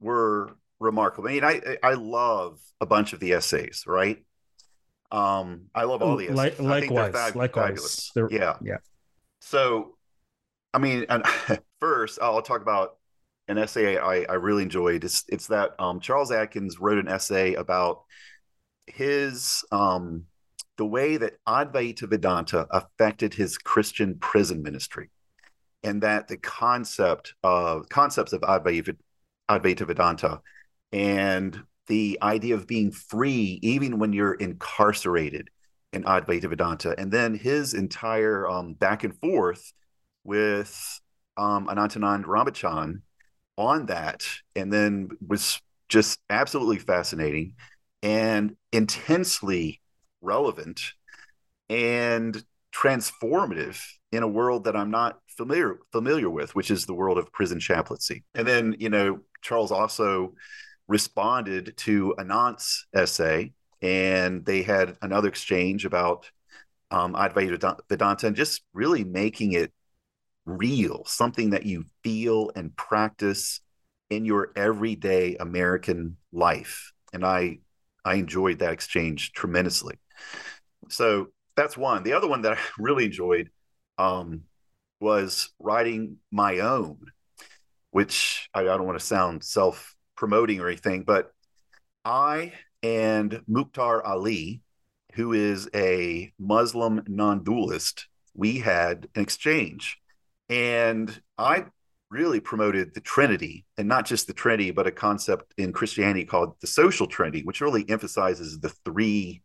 were 0.00 0.56
remarkable. 0.80 1.28
I 1.28 1.32
mean, 1.32 1.44
I 1.44 1.76
I 1.80 1.94
love 1.94 2.58
a 2.80 2.86
bunch 2.86 3.12
of 3.12 3.20
the 3.20 3.32
essays, 3.32 3.84
right? 3.86 4.24
Um, 5.12 5.62
I 5.74 5.84
love 5.84 6.02
all 6.02 6.16
the 6.16 6.26
essays. 6.26 6.60
Like, 6.60 6.60
likewise, 6.60 7.12
fab- 7.12 7.36
likewise. 7.36 8.12
Yeah, 8.30 8.56
yeah. 8.62 8.78
So, 9.40 9.96
I 10.72 10.78
mean, 10.78 11.06
and 11.08 11.24
first 11.80 12.18
I'll 12.22 12.42
talk 12.42 12.62
about 12.62 12.96
an 13.48 13.58
essay 13.58 13.98
I, 13.98 14.22
I 14.22 14.34
really 14.34 14.62
enjoyed. 14.62 15.04
It's 15.04 15.24
it's 15.28 15.48
that 15.48 15.74
um, 15.78 16.00
Charles 16.00 16.30
Atkins 16.30 16.78
wrote 16.78 16.98
an 16.98 17.08
essay 17.08 17.54
about 17.54 18.02
his 18.86 19.64
um, 19.72 20.24
the 20.76 20.86
way 20.86 21.16
that 21.16 21.34
Advaita 21.46 22.08
Vedanta 22.08 22.66
affected 22.70 23.34
his 23.34 23.58
Christian 23.58 24.16
prison 24.18 24.62
ministry, 24.62 25.10
and 25.82 26.02
that 26.02 26.28
the 26.28 26.36
concept 26.36 27.34
of 27.42 27.88
concepts 27.88 28.32
of 28.32 28.42
Advaita, 28.42 28.96
Advaita 29.50 29.86
Vedanta 29.86 30.40
and 30.92 31.62
the 31.90 32.16
idea 32.22 32.54
of 32.54 32.68
being 32.68 32.92
free 32.92 33.58
even 33.62 33.98
when 33.98 34.12
you're 34.12 34.34
incarcerated 34.34 35.50
in 35.92 36.04
Advaita 36.04 36.48
Vedanta, 36.48 36.94
and 36.96 37.10
then 37.10 37.34
his 37.34 37.74
entire 37.74 38.48
um, 38.48 38.74
back 38.74 39.02
and 39.02 39.18
forth 39.18 39.72
with 40.22 41.00
um, 41.36 41.66
Anantanand 41.66 42.26
Rambachan 42.26 43.00
on 43.58 43.86
that, 43.86 44.24
and 44.54 44.72
then 44.72 45.08
was 45.26 45.60
just 45.88 46.20
absolutely 46.30 46.78
fascinating 46.78 47.54
and 48.04 48.54
intensely 48.72 49.80
relevant 50.22 50.92
and 51.68 52.44
transformative 52.72 53.82
in 54.12 54.22
a 54.22 54.28
world 54.28 54.62
that 54.64 54.76
I'm 54.76 54.92
not 54.92 55.18
familiar 55.26 55.80
familiar 55.90 56.30
with, 56.30 56.54
which 56.54 56.70
is 56.70 56.86
the 56.86 56.94
world 56.94 57.18
of 57.18 57.32
prison 57.32 57.58
chaplaincy. 57.58 58.22
And 58.36 58.46
then, 58.46 58.76
you 58.78 58.90
know, 58.90 59.22
Charles 59.42 59.72
also 59.72 60.34
responded 60.90 61.72
to 61.76 62.12
Anant's 62.18 62.84
essay, 62.92 63.52
and 63.80 64.44
they 64.44 64.62
had 64.62 64.96
another 65.00 65.28
exchange 65.28 65.84
about 65.84 66.28
um, 66.90 67.14
Advaita 67.14 67.78
Vedanta 67.88 68.26
and 68.26 68.34
just 68.34 68.62
really 68.74 69.04
making 69.04 69.52
it 69.52 69.72
real, 70.44 71.04
something 71.06 71.50
that 71.50 71.64
you 71.64 71.84
feel 72.02 72.50
and 72.56 72.74
practice 72.76 73.60
in 74.10 74.24
your 74.24 74.50
everyday 74.56 75.36
American 75.36 76.16
life. 76.32 76.92
And 77.12 77.24
I 77.24 77.60
I 78.04 78.14
enjoyed 78.14 78.58
that 78.58 78.72
exchange 78.72 79.30
tremendously. 79.32 79.94
So 80.88 81.28
that's 81.54 81.76
one. 81.76 82.02
The 82.02 82.14
other 82.14 82.26
one 82.26 82.42
that 82.42 82.52
I 82.58 82.58
really 82.80 83.04
enjoyed 83.04 83.50
um, 83.96 84.42
was 84.98 85.50
writing 85.60 86.16
my 86.32 86.58
own, 86.58 86.98
which 87.92 88.48
I, 88.52 88.62
I 88.62 88.64
don't 88.64 88.86
want 88.86 88.98
to 88.98 89.06
sound 89.06 89.44
self 89.44 89.94
promoting 90.20 90.60
or 90.60 90.68
anything, 90.68 91.02
but 91.02 91.32
I 92.04 92.52
and 92.82 93.40
Mukhtar 93.48 94.04
Ali, 94.04 94.60
who 95.14 95.32
is 95.32 95.68
a 95.74 96.30
Muslim 96.38 97.02
non 97.08 97.42
dualist, 97.42 98.06
we 98.34 98.58
had 98.58 99.08
an 99.14 99.22
exchange. 99.22 99.98
And 100.50 101.20
I 101.38 101.64
really 102.10 102.40
promoted 102.40 102.92
the 102.92 103.00
Trinity, 103.00 103.64
and 103.78 103.88
not 103.88 104.04
just 104.04 104.26
the 104.26 104.34
Trinity, 104.34 104.72
but 104.72 104.86
a 104.86 104.92
concept 104.92 105.54
in 105.56 105.72
Christianity 105.72 106.26
called 106.26 106.54
the 106.60 106.66
social 106.66 107.06
Trinity, 107.06 107.42
which 107.42 107.62
really 107.62 107.88
emphasizes 107.88 108.60
the 108.60 108.72
three 108.84 109.40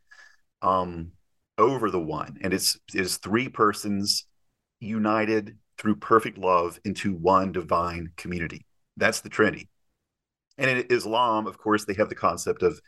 um, 0.62 1.12
over 1.58 1.90
the 1.90 2.02
one. 2.02 2.38
And 2.42 2.54
it's, 2.54 2.78
it's 2.94 3.16
three 3.16 3.48
persons 3.48 4.26
united 4.82 5.58
through 5.78 5.98
perfect 5.98 6.38
love 6.38 6.80
into 6.84 7.14
one 7.14 7.54
divine 7.54 8.12
community. 8.18 8.66
That's 8.98 9.22
the 9.22 9.30
Trinity. 9.30 9.70
And 10.58 10.70
in 10.70 10.86
Islam, 10.90 11.48
of 11.48 11.58
course, 11.58 11.86
they 11.86 11.94
have 11.96 12.10
the 12.10 12.16
concept 12.16 12.64
of 12.64 12.80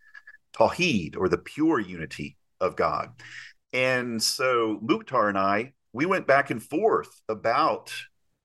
Tawheed 0.53 1.17
or 1.17 1.29
the 1.29 1.37
pure 1.37 1.79
unity 1.79 2.37
of 2.59 2.75
God. 2.75 3.09
And 3.73 4.21
so 4.21 4.79
Mukhtar 4.81 5.29
and 5.29 5.37
I, 5.37 5.73
we 5.93 6.05
went 6.05 6.27
back 6.27 6.49
and 6.49 6.63
forth 6.63 7.21
about 7.27 7.93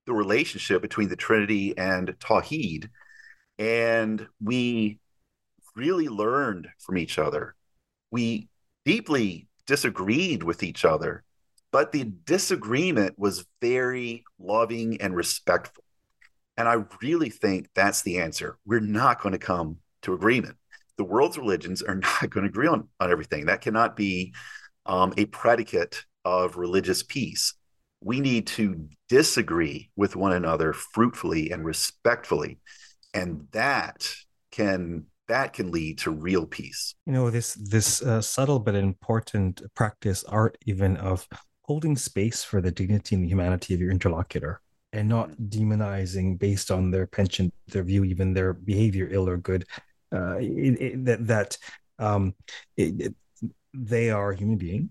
the 0.07 0.12
relationship 0.12 0.83
between 0.83 1.09
the 1.09 1.17
Trinity 1.17 1.76
and 1.79 2.09
Tawheed. 2.19 2.88
And 3.59 4.26
we 4.43 4.99
really 5.76 6.09
learned 6.09 6.69
from 6.79 6.99
each 6.99 7.19
other. 7.19 7.55
We 8.11 8.49
deeply 8.85 9.49
disagreed 9.67 10.43
with 10.43 10.62
each 10.62 10.85
other, 10.85 11.23
but 11.71 11.93
the 11.93 12.05
disagreement 12.05 13.19
was 13.19 13.47
very 13.61 14.25
loving 14.38 15.00
and 15.00 15.14
respectful. 15.14 15.85
And 16.56 16.68
I 16.68 16.85
really 17.02 17.30
think 17.30 17.68
that's 17.75 18.02
the 18.02 18.18
answer. 18.18 18.59
We're 18.66 18.80
not 18.80 19.21
going 19.21 19.32
to 19.32 19.38
come 19.38 19.78
to 20.02 20.14
agreement. 20.14 20.56
The 20.99 21.04
world's 21.04 21.38
religions 21.38 21.82
are 21.82 21.94
not 22.23 22.30
going 22.30 22.44
to 22.44 22.50
agree 22.50 22.68
on, 22.68 22.88
on 23.00 23.11
everything. 23.11 23.47
That 23.47 23.61
cannot 23.61 23.97
be 23.97 24.35
um, 24.87 25.14
a 25.16 25.26
predicate 25.26 26.04
of 26.25 26.56
religious 26.56 27.02
peace. 27.02 27.54
We 28.00 28.21
need 28.21 28.47
to 28.49 28.88
disagree 29.09 29.90
with 29.97 30.16
one 30.16 30.32
another 30.32 30.73
fruitfully 30.73 31.50
and 31.50 31.64
respectfully. 31.64 32.59
And 33.14 33.47
that 33.52 34.09
can 34.50 35.06
that 35.28 35.52
can 35.52 35.71
lead 35.71 35.99
to 35.99 36.11
real 36.11 36.47
peace. 36.47 36.94
You 37.06 37.12
know, 37.12 37.30
this 37.30 37.54
this 37.54 38.02
uh, 38.02 38.21
subtle 38.21 38.59
but 38.59 38.75
important 38.75 39.62
practice, 39.75 40.25
art 40.25 40.59
even 40.66 40.97
of 40.97 41.28
holding 41.62 41.97
space 41.97 42.42
for 42.42 42.61
the 42.61 42.73
dignity 42.73 43.14
and 43.14 43.25
the 43.25 43.28
humanity 43.28 43.75
of 43.75 43.80
your 43.80 43.90
interlocutor 43.90 44.61
and 44.92 45.08
not 45.08 45.30
demonizing 45.49 46.38
based 46.38 46.70
on 46.70 46.90
their 46.90 47.06
penchant, 47.06 47.52
their 47.68 47.82
view, 47.82 48.04
even 48.04 48.34
their 48.34 48.52
behavior, 48.52 49.08
ill 49.11 49.28
or 49.28 49.38
good. 49.38 49.66
Uh, 50.12 50.37
it, 50.38 50.80
it, 50.80 51.04
that 51.06 51.26
that 51.26 51.58
um, 51.99 52.34
it, 52.76 53.14
they 53.72 54.11
are 54.11 54.32
a 54.32 54.37
human 54.37 54.58
being, 54.58 54.90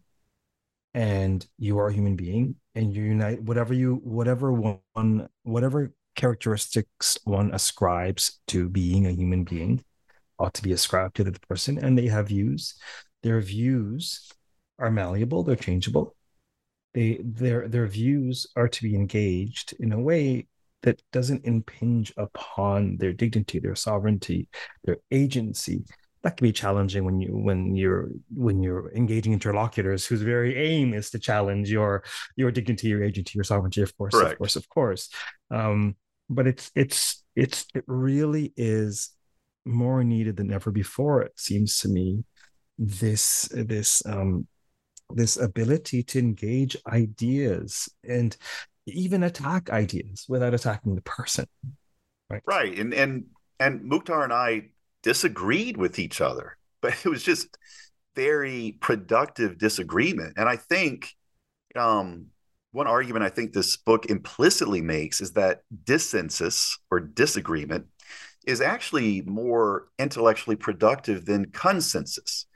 and 0.93 1.45
you 1.59 1.77
are 1.77 1.87
a 1.87 1.93
human 1.93 2.15
being, 2.15 2.55
and 2.73 2.93
you 2.93 3.03
unite 3.03 3.41
whatever 3.43 3.73
you 3.73 3.95
whatever 4.03 4.51
one 4.51 5.29
whatever 5.43 5.93
characteristics 6.15 7.17
one 7.23 7.53
ascribes 7.53 8.39
to 8.47 8.67
being 8.67 9.05
a 9.05 9.11
human 9.11 9.43
being 9.43 9.83
ought 10.39 10.53
to 10.55 10.63
be 10.63 10.71
ascribed 10.71 11.15
to 11.15 11.23
the 11.23 11.37
person, 11.47 11.77
and 11.77 11.97
they 11.97 12.07
have 12.07 12.29
views. 12.29 12.75
Their 13.21 13.39
views 13.41 14.31
are 14.79 14.89
malleable; 14.89 15.43
they're 15.43 15.55
changeable 15.55 16.15
they 16.93 17.19
their 17.23 17.67
their 17.67 17.87
views 17.87 18.47
are 18.55 18.67
to 18.67 18.83
be 18.83 18.95
engaged 18.95 19.73
in 19.79 19.91
a 19.91 19.99
way 19.99 20.47
that 20.83 21.01
doesn't 21.11 21.45
impinge 21.45 22.11
upon 22.17 22.97
their 22.97 23.13
dignity, 23.13 23.59
their 23.59 23.75
sovereignty, 23.75 24.47
their 24.83 24.97
agency. 25.11 25.83
That 26.23 26.37
can 26.37 26.45
be 26.45 26.51
challenging 26.51 27.03
when 27.03 27.19
you 27.19 27.29
when 27.29 27.75
you're 27.75 28.09
when 28.33 28.61
you're 28.61 28.91
engaging 28.93 29.33
interlocutors 29.33 30.05
whose 30.05 30.21
very 30.21 30.55
aim 30.55 30.93
is 30.93 31.09
to 31.11 31.19
challenge 31.19 31.71
your 31.71 32.03
your 32.35 32.51
dignity, 32.51 32.89
your 32.89 33.03
agency, 33.03 33.33
your 33.35 33.43
sovereignty. 33.43 33.81
Of 33.81 33.95
course, 33.97 34.13
Correct. 34.13 34.33
of 34.33 34.37
course, 34.37 34.55
of 34.55 34.69
course. 34.69 35.09
Um, 35.49 35.95
but 36.29 36.47
it's 36.47 36.71
it's 36.75 37.23
it's 37.35 37.65
it 37.73 37.83
really 37.87 38.53
is 38.55 39.09
more 39.65 40.03
needed 40.03 40.37
than 40.37 40.51
ever 40.51 40.71
before. 40.71 41.21
It 41.21 41.39
seems 41.39 41.79
to 41.79 41.87
me 41.87 42.23
this 42.77 43.49
this 43.53 44.05
um, 44.05 44.47
this 45.15 45.37
ability 45.37 46.03
to 46.03 46.19
engage 46.19 46.75
ideas 46.87 47.89
and 48.07 48.35
even 48.87 49.23
attack 49.23 49.69
ideas 49.69 50.25
without 50.27 50.53
attacking 50.53 50.95
the 50.95 51.01
person 51.01 51.45
right? 52.29 52.41
Right 52.45 52.77
and 52.77 52.93
and 52.93 53.25
and 53.59 53.83
mukhtar 53.83 54.23
and 54.23 54.33
i 54.33 54.69
disagreed 55.03 55.77
with 55.77 55.99
each 55.99 56.21
other 56.21 56.57
but 56.81 56.93
it 57.05 57.09
was 57.09 57.23
just 57.23 57.57
very 58.15 58.77
productive 58.81 59.57
disagreement 59.57 60.33
and 60.37 60.49
i 60.49 60.55
think 60.55 61.13
um 61.75 62.27
one 62.71 62.87
argument 62.87 63.23
i 63.23 63.29
think 63.29 63.53
this 63.53 63.77
book 63.77 64.07
implicitly 64.07 64.81
makes 64.81 65.21
is 65.21 65.33
that 65.33 65.61
dissensus 65.85 66.77
or 66.89 66.99
disagreement 66.99 67.85
is 68.45 68.61
actually 68.61 69.21
more 69.21 69.87
intellectually 69.99 70.55
productive 70.55 71.25
than 71.25 71.51
consensus 71.51 72.47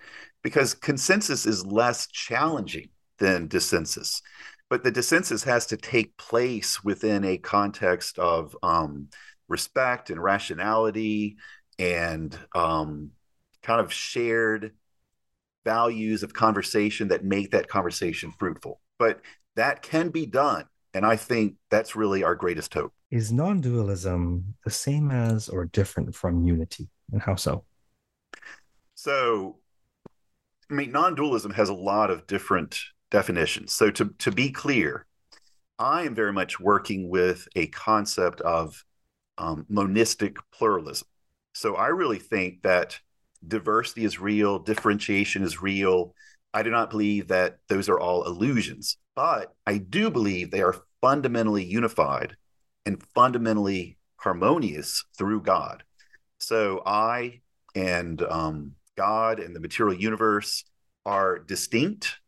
because 0.45 0.75
consensus 0.75 1.47
is 1.47 1.65
less 1.65 2.05
challenging 2.05 2.87
than 3.17 3.49
dissensus. 3.49 4.21
But 4.69 4.83
the 4.83 4.91
dissensus 4.91 5.43
has 5.45 5.65
to 5.65 5.75
take 5.75 6.15
place 6.17 6.83
within 6.83 7.25
a 7.25 7.39
context 7.39 8.19
of 8.19 8.55
um, 8.61 9.07
respect 9.47 10.11
and 10.11 10.21
rationality 10.21 11.37
and 11.79 12.37
um, 12.53 13.09
kind 13.63 13.81
of 13.81 13.91
shared 13.91 14.73
values 15.63 16.21
of 16.21 16.35
conversation 16.35 17.07
that 17.07 17.25
make 17.25 17.49
that 17.49 17.67
conversation 17.67 18.31
fruitful. 18.37 18.79
But 18.99 19.21
that 19.55 19.81
can 19.81 20.09
be 20.09 20.27
done. 20.27 20.65
And 20.93 21.07
I 21.07 21.15
think 21.15 21.55
that's 21.71 21.95
really 21.95 22.23
our 22.23 22.35
greatest 22.35 22.71
hope. 22.71 22.93
Is 23.09 23.31
non 23.31 23.61
dualism 23.61 24.53
the 24.63 24.69
same 24.69 25.09
as 25.09 25.49
or 25.49 25.65
different 25.65 26.13
from 26.13 26.43
unity? 26.43 26.87
And 27.11 27.19
how 27.19 27.33
so? 27.33 27.63
So, 28.93 29.57
I 30.69 30.74
mean, 30.74 30.91
non 30.91 31.15
dualism 31.15 31.51
has 31.53 31.69
a 31.69 31.74
lot 31.74 32.10
of 32.10 32.27
different 32.27 32.79
definitions. 33.12 33.74
So, 33.74 33.91
to, 33.91 34.13
to 34.19 34.31
be 34.31 34.51
clear, 34.51 35.05
I 35.77 36.03
am 36.03 36.15
very 36.15 36.34
much 36.34 36.60
working 36.60 37.10
with 37.10 37.48
a 37.55 37.67
concept 37.67 38.41
of 38.41 38.84
um, 39.38 39.65
monistic 39.69 40.38
pluralism. 40.51 41.07
So, 41.53 41.75
I 41.75 41.88
really 41.88 42.19
think 42.19 42.63
that 42.63 43.00
diversity 43.48 44.05
is 44.05 44.19
real, 44.19 44.60
differentiation 44.60 45.43
is 45.43 45.62
real. 45.62 46.15
I 46.53 46.63
do 46.63 46.72
not 46.72 46.89
believe 46.89 47.27
that 47.27 47.57
those 47.67 47.89
are 47.89 48.00
all 48.00 48.25
illusions, 48.25 48.98
but 49.15 49.53
I 49.67 49.77
do 49.77 50.10
believe 50.10 50.51
they 50.51 50.62
are 50.62 50.75
fundamentally 51.01 51.63
unified 51.63 52.36
and 52.86 53.03
fundamentally 53.13 53.98
harmonious 54.17 55.03
through 55.17 55.41
God. 55.41 55.84
So 56.39 56.81
I 56.86 57.41
and 57.75 58.22
um, 58.24 58.72
God 58.95 59.39
and 59.39 59.55
the 59.55 59.59
material 59.59 59.95
universe 59.95 60.63
are 61.05 61.39
distinct, 61.39 62.19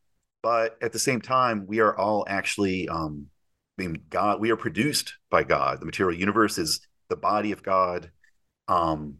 but 0.44 0.78
at 0.82 0.94
the 0.94 1.00
same 1.00 1.22
time, 1.22 1.66
we 1.68 1.80
are 1.80 1.96
all 1.98 2.26
actually, 2.28 2.88
um, 2.90 3.28
I 3.78 3.84
mean, 3.84 4.04
God, 4.10 4.40
we 4.40 4.52
are 4.52 4.58
produced 4.58 5.16
by 5.30 5.44
God. 5.44 5.80
The 5.80 5.86
material 5.86 6.18
universe 6.18 6.58
is 6.58 6.82
the 7.10 7.16
body 7.16 7.52
of 7.52 7.64
God. 7.64 8.12
Um, 8.68 9.18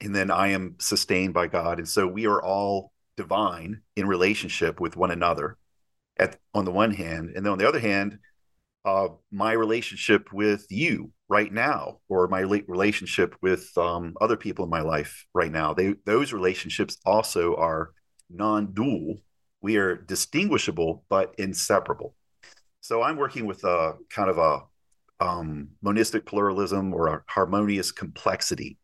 and 0.00 0.14
then 0.14 0.30
I 0.30 0.48
am 0.48 0.76
sustained 0.78 1.34
by 1.34 1.46
God. 1.46 1.78
And 1.78 1.88
so 1.88 2.06
we 2.06 2.26
are 2.26 2.42
all 2.42 2.92
divine 3.16 3.82
in 3.94 4.06
relationship 4.06 4.80
with 4.80 4.96
one 4.96 5.10
another 5.10 5.56
at 6.16 6.38
on 6.54 6.64
the 6.64 6.72
one 6.72 6.92
hand. 6.92 7.32
And 7.34 7.44
then 7.44 7.52
on 7.52 7.58
the 7.58 7.68
other 7.68 7.80
hand, 7.80 8.18
uh, 8.84 9.08
my 9.30 9.52
relationship 9.52 10.32
with 10.32 10.66
you 10.70 11.12
right 11.28 11.52
now, 11.52 11.98
or 12.08 12.28
my 12.28 12.40
relationship 12.40 13.34
with 13.40 13.70
um, 13.78 14.14
other 14.20 14.36
people 14.36 14.64
in 14.64 14.70
my 14.70 14.80
life 14.80 15.24
right 15.34 15.52
now, 15.52 15.72
they 15.72 15.94
those 16.04 16.32
relationships 16.32 16.98
also 17.06 17.54
are 17.56 17.92
non-dual. 18.28 19.18
We 19.60 19.76
are 19.76 19.94
distinguishable 19.94 21.04
but 21.08 21.34
inseparable. 21.38 22.14
So 22.80 23.02
I'm 23.02 23.16
working 23.16 23.46
with 23.46 23.62
a 23.64 23.94
kind 24.10 24.28
of 24.28 24.38
a 24.38 24.62
um, 25.24 25.68
monistic 25.82 26.26
pluralism 26.26 26.92
or 26.92 27.06
a 27.06 27.22
harmonious 27.28 27.92
complexity 27.92 28.78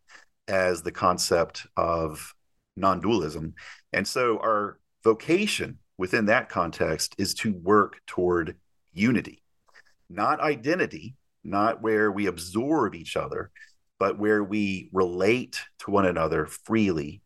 as 0.47 0.83
the 0.83 0.93
concept 0.93 1.67
of 1.77 2.33
non 2.77 3.01
dualism. 3.01 3.55
And 3.93 4.07
so 4.07 4.39
our 4.39 4.79
vocation 5.03 5.79
within 5.97 6.27
that 6.27 6.49
context 6.49 7.15
is 7.19 7.35
to 7.35 7.53
work 7.53 8.01
toward 8.07 8.57
unity, 8.93 9.43
not 10.09 10.41
identity, 10.41 11.17
not 11.45 11.83
where 11.83 12.11
we 12.11 12.27
absorb 12.27 12.95
each 12.95 13.17
other, 13.17 13.51
but 13.99 14.19
where 14.19 14.43
we 14.43 14.91
relate 14.93 15.61
to 15.81 15.91
one 15.91 16.07
another 16.07 16.47
freely 16.47 17.21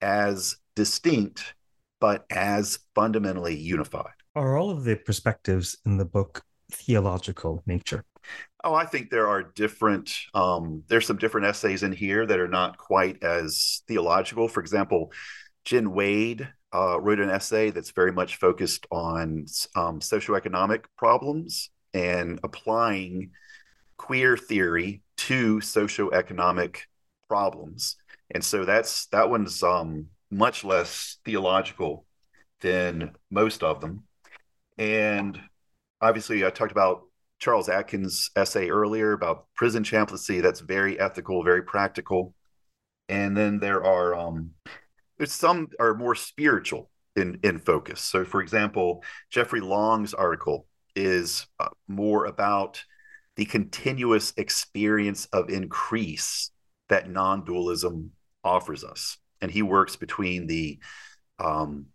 as 0.00 0.56
distinct, 0.74 1.54
but 2.00 2.24
as 2.30 2.78
fundamentally 2.94 3.56
unified. 3.56 4.12
Are 4.34 4.56
all 4.56 4.70
of 4.70 4.84
the 4.84 4.96
perspectives 4.96 5.76
in 5.84 5.98
the 5.98 6.04
book 6.04 6.42
theological 6.70 7.62
nature? 7.66 8.04
Oh, 8.64 8.74
I 8.74 8.86
think 8.86 9.10
there 9.10 9.28
are 9.28 9.42
different. 9.42 10.14
Um, 10.32 10.84
there's 10.88 11.06
some 11.06 11.18
different 11.18 11.48
essays 11.48 11.82
in 11.82 11.92
here 11.92 12.24
that 12.24 12.38
are 12.38 12.48
not 12.48 12.78
quite 12.78 13.22
as 13.22 13.82
theological. 13.88 14.48
For 14.48 14.60
example, 14.60 15.12
Jen 15.64 15.92
Wade 15.92 16.48
uh, 16.72 17.00
wrote 17.00 17.20
an 17.20 17.30
essay 17.30 17.70
that's 17.70 17.90
very 17.90 18.12
much 18.12 18.36
focused 18.36 18.86
on 18.90 19.46
um, 19.74 20.00
socioeconomic 20.00 20.84
problems 20.96 21.70
and 21.94 22.40
applying 22.42 23.30
queer 23.96 24.36
theory 24.36 25.02
to 25.16 25.58
socioeconomic 25.58 26.78
problems. 27.28 27.96
And 28.30 28.44
so 28.44 28.64
that's 28.64 29.06
that 29.06 29.30
one's 29.30 29.62
um, 29.62 30.06
much 30.30 30.64
less 30.64 31.18
theological 31.24 32.06
than 32.60 33.12
most 33.30 33.62
of 33.62 33.80
them. 33.80 34.04
And 34.78 35.38
obviously, 36.00 36.44
I 36.44 36.50
talked 36.50 36.72
about 36.72 37.02
Charles 37.38 37.68
Atkins' 37.68 38.30
essay 38.36 38.70
earlier 38.70 39.12
about 39.12 39.46
prison 39.54 39.84
chaplaincy. 39.84 40.40
That's 40.40 40.60
very 40.60 40.98
ethical, 40.98 41.42
very 41.42 41.62
practical. 41.62 42.34
And 43.08 43.36
then 43.36 43.58
there 43.58 43.84
are 43.84 44.14
um, 44.14 44.52
there's 45.18 45.32
some 45.32 45.68
are 45.78 45.94
more 45.94 46.14
spiritual 46.14 46.90
in 47.16 47.38
in 47.42 47.58
focus. 47.58 48.00
So, 48.00 48.24
for 48.24 48.40
example, 48.40 49.04
Jeffrey 49.30 49.60
Long's 49.60 50.14
article 50.14 50.66
is 50.94 51.46
uh, 51.60 51.68
more 51.88 52.26
about 52.26 52.82
the 53.36 53.44
continuous 53.44 54.32
experience 54.36 55.26
of 55.32 55.48
increase 55.50 56.50
that 56.88 57.08
non-dualism 57.08 58.10
offers 58.44 58.84
us, 58.84 59.18
and 59.40 59.50
he 59.50 59.62
works 59.62 59.96
between 59.96 60.46
the 60.46 60.78
um, 61.38 61.86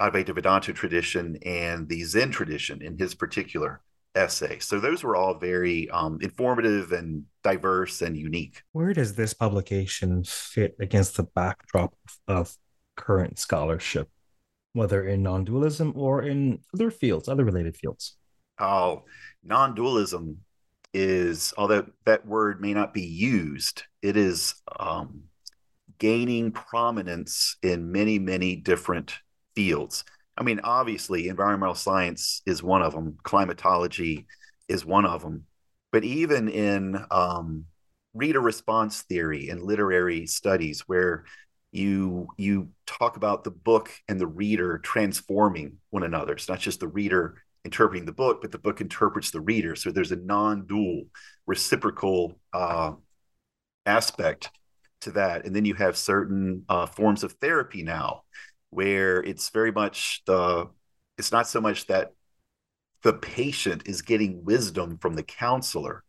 Advaita 0.00 0.34
Vedanta 0.34 0.72
tradition 0.72 1.38
and 1.44 1.88
the 1.88 2.04
Zen 2.04 2.30
tradition 2.30 2.82
in 2.82 2.98
his 2.98 3.14
particular 3.14 3.80
essay. 4.14 4.58
So 4.58 4.80
those 4.80 5.02
were 5.02 5.16
all 5.16 5.38
very 5.38 5.88
um, 5.90 6.18
informative 6.20 6.92
and 6.92 7.24
diverse 7.42 8.02
and 8.02 8.16
unique. 8.16 8.62
Where 8.72 8.92
does 8.92 9.14
this 9.14 9.34
publication 9.34 10.24
fit 10.24 10.76
against 10.78 11.16
the 11.16 11.24
backdrop 11.24 11.94
of 12.26 12.54
current 12.96 13.38
scholarship, 13.38 14.08
whether 14.78 15.06
in 15.06 15.22
non 15.22 15.44
dualism 15.44 15.92
or 15.96 16.22
in 16.22 16.60
other 16.72 16.90
fields, 16.90 17.28
other 17.28 17.44
related 17.44 17.76
fields? 17.76 18.16
Oh, 18.58 19.04
non 19.44 19.74
dualism 19.74 20.38
is, 20.94 21.52
although 21.58 21.86
that 22.06 22.26
word 22.26 22.60
may 22.60 22.72
not 22.72 22.94
be 22.94 23.02
used, 23.02 23.82
it 24.00 24.16
is 24.16 24.54
um, 24.80 25.24
gaining 25.98 26.52
prominence 26.52 27.56
in 27.62 27.92
many, 27.92 28.18
many 28.18 28.56
different 28.56 29.18
fields. 29.54 30.04
I 30.36 30.44
mean, 30.44 30.60
obviously, 30.62 31.28
environmental 31.28 31.74
science 31.74 32.42
is 32.46 32.62
one 32.62 32.82
of 32.82 32.94
them, 32.94 33.18
climatology 33.22 34.26
is 34.68 34.86
one 34.86 35.04
of 35.04 35.22
them. 35.22 35.44
But 35.90 36.04
even 36.04 36.48
in 36.48 37.04
um, 37.10 37.64
reader 38.14 38.40
response 38.40 39.02
theory 39.02 39.48
and 39.48 39.62
literary 39.62 40.26
studies, 40.26 40.82
where 40.86 41.24
you 41.70 42.28
you 42.36 42.70
talk 42.86 43.16
about 43.16 43.44
the 43.44 43.50
book 43.50 43.90
and 44.08 44.20
the 44.20 44.26
reader 44.26 44.78
transforming 44.78 45.78
one 45.90 46.02
another, 46.02 46.32
it's 46.32 46.48
not 46.48 46.60
just 46.60 46.80
the 46.80 46.88
reader 46.88 47.42
interpreting 47.64 48.06
the 48.06 48.12
book, 48.12 48.40
but 48.40 48.52
the 48.52 48.58
book 48.58 48.80
interprets 48.80 49.30
the 49.30 49.40
reader. 49.40 49.76
So 49.76 49.90
there's 49.90 50.12
a 50.12 50.16
non-dual, 50.16 51.04
reciprocal 51.46 52.38
uh, 52.52 52.92
aspect 53.84 54.50
to 55.02 55.10
that. 55.12 55.44
And 55.44 55.54
then 55.54 55.64
you 55.64 55.74
have 55.74 55.96
certain 55.96 56.64
uh, 56.68 56.86
forms 56.86 57.24
of 57.24 57.32
therapy 57.32 57.82
now 57.82 58.22
where 58.70 59.22
it's 59.22 59.50
very 59.50 59.72
much 59.72 60.22
the 60.26 60.68
it's 61.16 61.32
not 61.32 61.48
so 61.48 61.60
much 61.60 61.86
that 61.86 62.12
the 63.02 63.12
patient 63.12 63.82
is 63.86 64.02
getting 64.02 64.44
wisdom 64.44 64.98
from 64.98 65.14
the 65.14 65.22
counselor 65.22 66.04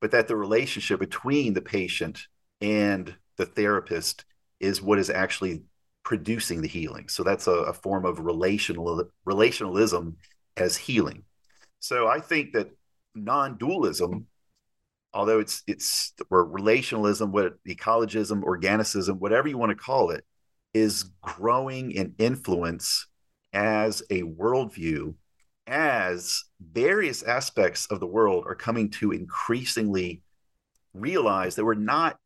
but 0.00 0.10
that 0.10 0.26
the 0.26 0.36
relationship 0.36 0.98
between 0.98 1.54
the 1.54 1.62
patient 1.62 2.26
and 2.60 3.14
the 3.36 3.46
therapist 3.46 4.24
is 4.62 4.80
what 4.80 4.98
is 4.98 5.10
actually 5.10 5.62
producing 6.04 6.62
the 6.62 6.68
healing. 6.68 7.08
So 7.08 7.22
that's 7.22 7.46
a, 7.46 7.52
a 7.52 7.72
form 7.72 8.04
of 8.04 8.20
relational 8.20 9.04
relationalism 9.26 10.14
as 10.56 10.76
healing. 10.76 11.24
So 11.80 12.06
i 12.06 12.20
think 12.20 12.52
that 12.52 12.70
non-dualism 13.14 14.26
although 15.12 15.40
it's 15.40 15.62
it's 15.66 16.14
or 16.30 16.46
relationalism 16.46 17.30
what 17.30 17.62
ecologism 17.64 18.42
organicism 18.42 19.18
whatever 19.18 19.48
you 19.48 19.58
want 19.58 19.70
to 19.70 19.76
call 19.76 20.10
it 20.10 20.24
is 20.72 21.10
growing 21.20 21.90
in 21.90 22.14
influence 22.18 23.06
as 23.52 24.02
a 24.10 24.22
worldview 24.22 25.14
as 25.66 26.44
various 26.60 27.22
aspects 27.22 27.86
of 27.86 28.00
the 28.00 28.06
world 28.06 28.44
are 28.46 28.54
coming 28.54 28.88
to 28.90 29.12
increasingly 29.12 30.22
realize 30.94 31.54
that 31.54 31.64
we're 31.64 31.74
not 31.74 32.16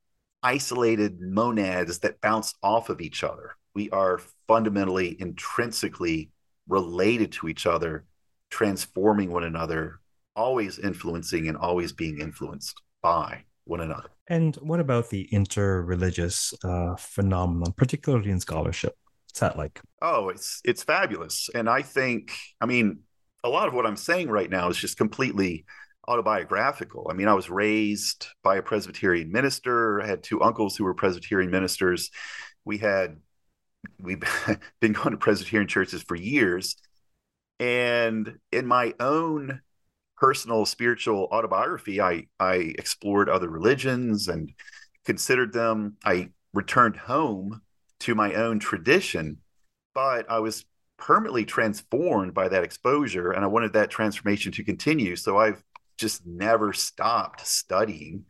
isolated 0.47 1.21
monads 1.21 1.99
that 1.99 2.21
bounce 2.21 2.55
off 2.63 2.89
of 2.89 3.01
each 3.01 3.25
other. 3.25 3.57
We 3.75 3.91
are 3.91 4.21
fundamentally, 4.47 5.17
intrinsically 5.19 6.31
related 6.69 7.33
to 7.33 7.49
each 7.49 7.67
other, 7.67 8.05
transforming 8.49 9.33
one 9.33 9.43
another, 9.43 9.99
always 10.37 10.79
influencing 10.79 11.49
and 11.49 11.57
always 11.57 11.93
being 11.93 12.21
influenced 12.21 12.81
by 13.03 13.43
one 13.65 13.81
another. 13.81 14.09
And 14.29 14.55
what 14.57 14.79
about 14.79 15.11
the 15.11 15.29
interreligious 15.33 16.55
uh, 16.63 16.95
phenomenon, 16.95 17.73
particularly 17.77 18.31
in 18.31 18.39
scholarship? 18.39 18.95
What's 19.29 19.41
that 19.41 19.59
like? 19.59 19.81
Oh, 20.01 20.29
it's 20.29 20.61
it's 20.65 20.85
fabulous. 20.85 21.51
And 21.57 21.69
I 21.69 21.83
think, 21.83 22.33
I 22.61 22.67
mean, 22.67 23.01
a 23.43 23.49
lot 23.49 23.67
of 23.67 23.75
what 23.75 23.85
I'm 23.85 23.97
saying 23.97 24.29
right 24.31 24.49
now 24.49 24.69
is 24.69 24.77
just 24.77 24.97
completely 24.97 25.65
autobiographical. 26.09 27.09
I 27.11 27.15
mean, 27.15 27.29
I 27.29 27.35
was 27.35 27.51
raised 27.51 28.29
by 28.43 28.57
a 28.57 28.63
Presbyterian 28.63 29.33
minister. 29.33 30.01
I 30.01 30.07
had 30.07 30.23
two 30.23 30.43
uncles 30.43 30.77
who 30.77 30.85
were 30.85 30.95
Presbyterian 30.95 31.51
ministers. 31.51 32.11
We 32.65 32.79
had 32.79 33.17
we've 33.99 34.23
been 34.81 34.93
going 34.93 35.11
to 35.11 35.17
Presbyterian 35.17 35.69
churches 35.69 36.03
for 36.03 36.17
years. 36.17 36.77
And 37.59 38.39
in 38.53 38.67
my 38.67 38.95
own 39.01 39.61
personal 40.17 40.67
spiritual 40.67 41.29
autobiography, 41.33 42.01
I 42.01 42.27
I 42.39 42.75
explored 42.79 43.29
other 43.29 43.49
religions 43.49 44.29
and 44.29 44.53
considered 45.05 45.53
them. 45.53 45.97
I 46.05 46.31
returned 46.53 46.97
home 46.97 47.63
to 48.01 48.15
my 48.15 48.35
own 48.35 48.59
tradition, 48.59 49.39
but 49.95 50.31
I 50.31 50.39
was 50.41 50.65
permanently 50.99 51.45
transformed 51.45 52.33
by 52.33 52.49
that 52.49 52.65
exposure 52.65 53.31
and 53.31 53.45
I 53.45 53.49
wanted 53.49 53.75
that 53.75 53.91
transformation 53.91 54.53
to 54.53 54.65
continue. 54.65 55.15
So 55.17 55.39
I've 55.39 55.63
just 55.97 56.27
never 56.27 56.73
stopped 56.73 57.47
studying 57.47 58.25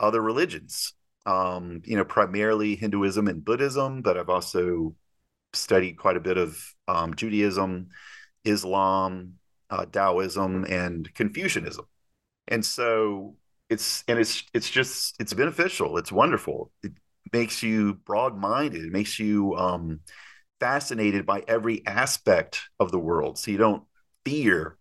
other 0.00 0.20
religions. 0.20 0.94
Um, 1.26 1.82
you 1.84 1.96
know, 1.96 2.04
primarily 2.04 2.74
Hinduism 2.76 3.28
and 3.28 3.44
Buddhism, 3.44 4.00
but 4.00 4.16
I've 4.16 4.30
also 4.30 4.94
studied 5.52 5.98
quite 5.98 6.16
a 6.16 6.20
bit 6.20 6.38
of 6.38 6.58
um, 6.86 7.14
Judaism, 7.14 7.88
Islam, 8.44 9.34
uh, 9.68 9.84
Taoism, 9.86 10.64
and 10.64 11.12
Confucianism. 11.14 11.84
And 12.46 12.64
so 12.64 13.36
it's 13.68 14.04
and 14.08 14.18
it's 14.18 14.44
it's 14.54 14.70
just 14.70 15.20
it's 15.20 15.34
beneficial. 15.34 15.98
It's 15.98 16.10
wonderful. 16.10 16.70
It 16.82 16.92
makes 17.30 17.62
you 17.62 17.94
broad-minded. 18.06 18.82
It 18.82 18.92
makes 18.92 19.18
you 19.18 19.54
um, 19.56 20.00
fascinated 20.60 21.26
by 21.26 21.44
every 21.46 21.86
aspect 21.86 22.62
of 22.80 22.90
the 22.90 22.98
world. 22.98 23.38
So 23.38 23.50
you 23.50 23.58
don't 23.58 23.82
fear, 24.24 24.77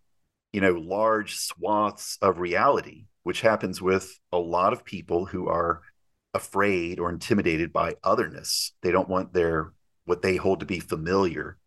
you 0.54 0.62
know, 0.62 0.74
large 0.74 1.36
swaths 1.36 2.18
of 2.22 2.40
reality, 2.40 3.06
which 3.24 3.42
happens 3.42 3.82
with 3.82 4.20
a 4.32 4.38
lot 4.38 4.74
of 4.74 4.86
people 4.86 5.26
who 5.26 5.48
are 5.48 5.82
afraid 6.34 7.00
or 7.00 7.10
intimidated 7.10 7.74
by 7.74 7.96
otherness. 8.04 8.74
They 8.82 8.92
don't 8.92 9.10
want 9.10 9.34
their 9.34 9.74
what 10.06 10.22
they 10.22 10.38
hold 10.38 10.62
to 10.62 10.66
be 10.66 10.80
familiar 10.80 11.58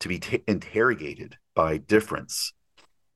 to 0.00 0.08
be 0.08 0.18
t- 0.18 0.44
interrogated 0.46 1.36
by 1.54 1.78
difference. 1.78 2.52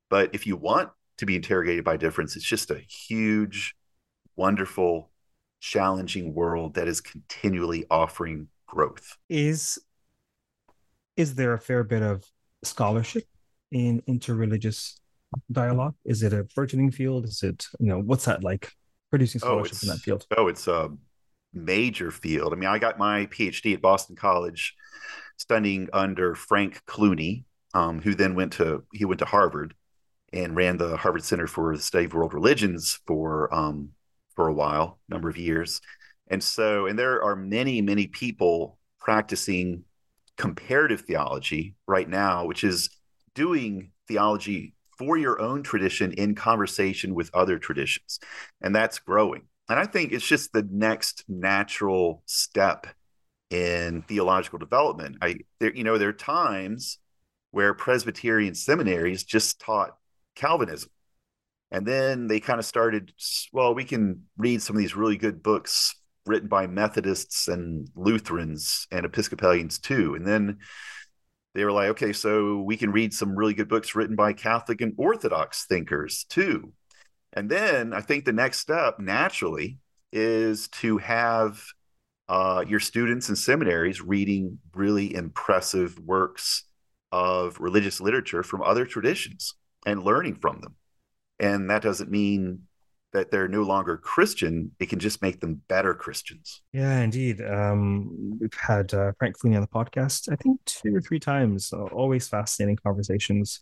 But 0.09 0.35
if 0.35 0.46
you 0.46 0.57
want 0.57 0.90
to 1.18 1.27
be 1.27 1.37
interrogated 1.37 1.85
by 1.85 1.96
difference, 1.96 2.37
it's 2.37 2.44
just 2.44 2.70
a 2.70 2.79
huge, 2.79 3.75
wonderful, 4.37 5.11
challenging 5.61 6.35
world 6.35 6.75
that 6.75 6.88
is 6.88 7.01
continually 7.01 7.85
offering 7.90 8.48
growth. 8.66 9.16
Is 9.29 9.79
is 11.16 11.35
there 11.35 11.53
a 11.53 11.61
fair 11.61 11.85
bit 11.85 12.03
of 12.03 12.25
scholarship 12.64 13.25
in 13.70 14.03
interreligious 14.09 14.98
dialogue? 15.51 15.95
Is 16.05 16.23
it 16.23 16.33
a 16.33 16.45
burgeoning 16.55 16.90
field? 16.90 17.25
Is 17.27 17.42
it, 17.42 17.66
you 17.79 17.87
know, 17.87 18.01
what's 18.01 18.25
that 18.27 18.42
like 18.45 18.71
producing 19.11 19.40
Oh, 19.42 19.47
scholarship 19.47 19.64
it's 19.64 19.83
in 19.83 19.88
that 19.90 19.99
field? 20.01 20.27
oh, 20.37 20.49
it's 20.49 20.68
a 20.68 20.90
major 21.53 22.11
field. 22.11 22.53
I 22.53 22.57
mean, 22.57 22.68
I 22.68 22.79
got 22.79 22.99
my 22.99 23.27
PhD 23.27 23.75
at 23.75 23.83
Boston 23.83 24.16
College, 24.16 24.75
studying 25.37 25.88
under 25.92 26.35
Frank 26.35 26.83
Clooney, 26.87 27.45
um, 27.75 28.01
who 28.01 28.14
then 28.14 28.35
went 28.35 28.55
to 28.55 28.85
he 28.92 29.05
went 29.05 29.21
to 29.21 29.25
Harvard 29.27 29.75
and 30.33 30.57
ran 30.57 30.79
the 30.79 30.97
Harvard 30.97 31.25
Center 31.25 31.47
for 31.47 31.77
the 31.77 31.83
Study 31.83 32.07
of 32.07 32.14
World 32.14 32.35
Religions 32.35 33.01
for 33.07 33.53
um, 33.55 33.90
for 34.37 34.49
a 34.49 34.55
while, 34.55 35.01
number 35.09 35.29
of 35.29 35.37
years. 35.37 35.81
And 36.29 36.42
so, 36.42 36.87
and 36.87 36.99
there 36.99 37.23
are 37.23 37.37
many, 37.37 37.83
many 37.83 38.07
people 38.07 38.79
practicing 39.01 39.85
comparative 40.38 41.03
theology 41.03 41.77
right 41.87 42.09
now, 42.09 42.47
which 42.47 42.64
is 42.64 42.90
doing 43.35 43.90
theology 44.09 44.75
for 45.06 45.16
your 45.16 45.40
own 45.40 45.62
tradition 45.62 46.12
in 46.12 46.34
conversation 46.34 47.14
with 47.14 47.30
other 47.34 47.58
traditions. 47.58 48.20
And 48.60 48.74
that's 48.74 48.98
growing. 48.98 49.42
And 49.68 49.78
I 49.78 49.86
think 49.86 50.12
it's 50.12 50.26
just 50.26 50.52
the 50.52 50.66
next 50.70 51.24
natural 51.28 52.22
step 52.26 52.86
in 53.50 54.02
theological 54.02 54.58
development. 54.58 55.16
I 55.22 55.36
there, 55.60 55.74
you 55.74 55.84
know, 55.84 55.98
there 55.98 56.08
are 56.08 56.14
times 56.14 56.98
where 57.50 57.74
Presbyterian 57.74 58.54
seminaries 58.54 59.24
just 59.24 59.60
taught 59.60 59.96
Calvinism. 60.34 60.90
And 61.70 61.86
then 61.86 62.26
they 62.26 62.40
kind 62.40 62.58
of 62.58 62.66
started, 62.66 63.12
well, 63.52 63.74
we 63.74 63.84
can 63.84 64.24
read 64.36 64.62
some 64.62 64.76
of 64.76 64.80
these 64.80 64.96
really 64.96 65.16
good 65.16 65.42
books 65.42 65.94
written 66.26 66.48
by 66.48 66.66
Methodists 66.66 67.48
and 67.48 67.88
Lutherans 67.94 68.86
and 68.90 69.04
Episcopalians 69.04 69.78
too. 69.78 70.14
And 70.14 70.26
then 70.26 70.58
they 71.54 71.64
were 71.64 71.72
like, 71.72 71.90
okay, 71.90 72.12
so 72.12 72.60
we 72.60 72.76
can 72.76 72.92
read 72.92 73.12
some 73.12 73.36
really 73.36 73.54
good 73.54 73.68
books 73.68 73.94
written 73.94 74.16
by 74.16 74.32
Catholic 74.32 74.80
and 74.80 74.94
Orthodox 74.96 75.66
thinkers 75.66 76.24
too. 76.28 76.72
And 77.32 77.50
then 77.50 77.92
I 77.92 78.00
think 78.00 78.24
the 78.24 78.32
next 78.32 78.60
step 78.60 78.98
naturally 78.98 79.78
is 80.12 80.68
to 80.68 80.98
have 80.98 81.62
uh, 82.28 82.64
your 82.66 82.80
students 82.80 83.28
in 83.28 83.36
seminaries 83.36 84.00
reading 84.00 84.58
really 84.74 85.14
impressive 85.14 85.98
works 85.98 86.64
of 87.10 87.58
religious 87.60 88.00
literature 88.00 88.42
from 88.42 88.62
other 88.62 88.86
traditions 88.86 89.54
and 89.84 90.02
learning 90.02 90.36
from 90.36 90.60
them. 90.60 90.74
And 91.38 91.70
that 91.70 91.82
doesn't 91.82 92.10
mean 92.10 92.62
that 93.12 93.31
they're 93.31 93.48
no 93.48 93.62
longer 93.62 93.96
Christian. 93.96 94.72
It 94.79 94.88
can 94.88 94.98
just 94.98 95.22
make 95.22 95.40
them 95.40 95.61
better 95.68 95.94
Christians. 95.94 96.62
Yeah, 96.72 97.01
indeed. 97.01 97.40
Um, 97.42 98.38
we've 98.40 98.55
had 98.55 98.92
uh, 98.94 99.12
Frank 99.18 99.38
Clooney 99.38 99.55
on 99.57 99.61
the 99.61 99.68
podcast, 99.68 100.33
I 100.33 100.37
think 100.37 100.61
two 100.64 100.94
or 100.96 101.01
three 101.01 101.20
times. 101.20 101.72
Uh, 101.72 101.85
always 101.87 102.29
fascinating 102.29 102.77
conversations, 102.77 103.61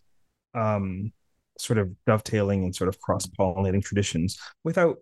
um, 0.55 1.13
sort 1.59 1.79
of 1.79 1.91
dovetailing 2.07 2.65
and 2.65 2.75
sort 2.75 2.89
of 2.89 3.01
cross 3.01 3.27
pollinating 3.27 3.83
traditions 3.83 4.39
without, 4.65 4.99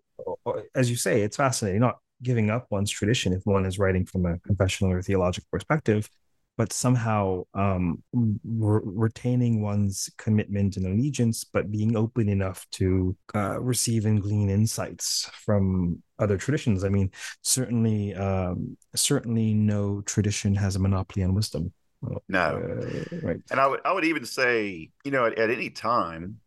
uh, 0.47 0.53
as 0.75 0.91
you 0.91 0.97
say, 0.97 1.23
it's 1.23 1.37
fascinating, 1.37 1.81
not 1.81 1.99
giving 2.23 2.51
up 2.51 2.67
one's 2.71 2.91
tradition 2.91 3.33
if 3.33 3.43
one 3.45 3.65
is 3.65 3.79
writing 3.79 4.05
from 4.05 4.27
a 4.27 4.39
confessional 4.41 4.93
or 4.93 5.03
theological 5.03 5.47
perspective, 5.53 6.09
but 6.59 6.75
somehow 6.75 7.44
um, 7.55 8.03
re- 8.12 8.83
retaining 8.85 9.62
one's 9.62 10.11
commitment 10.18 10.77
and 10.77 10.87
allegiance, 10.87 11.44
but 11.44 11.71
being 11.73 11.97
open 11.97 12.29
enough 12.29 12.66
to 12.73 13.16
uh, 13.35 13.61
receive 13.61 14.05
and 14.05 14.21
glean 14.23 14.51
insights 14.51 15.31
from 15.47 16.03
other 16.18 16.37
traditions. 16.37 16.85
I 16.85 16.90
mean, 16.90 17.11
certainly, 17.42 18.14
um, 18.14 18.77
certainly, 18.94 19.55
no 19.55 20.03
tradition 20.03 20.55
has 20.57 20.77
a 20.77 20.81
monopoly 20.81 21.25
on 21.25 21.35
wisdom. 21.35 21.73
No, 22.29 22.62
Uh, 22.62 23.05
right. 23.23 23.40
and 23.51 23.61
I 23.61 23.66
would 23.66 23.81
I 23.85 23.92
would 23.92 24.05
even 24.05 24.25
say, 24.25 24.90
you 25.05 25.11
know, 25.11 25.27
at, 25.27 25.38
at 25.38 25.51
any 25.51 25.71
time, 25.71 26.40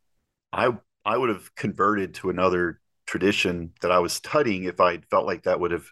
I 0.54 0.72
I 1.06 1.18
would 1.18 1.30
have 1.30 1.56
converted 1.56 2.16
to 2.16 2.30
another 2.32 2.82
tradition 3.08 3.74
that 3.82 3.92
I 3.92 4.00
was 4.00 4.14
studying 4.14 4.66
if 4.66 4.80
I 4.82 5.00
felt 5.12 5.28
like 5.28 5.44
that 5.44 5.60
would 5.60 5.72
have 5.72 5.88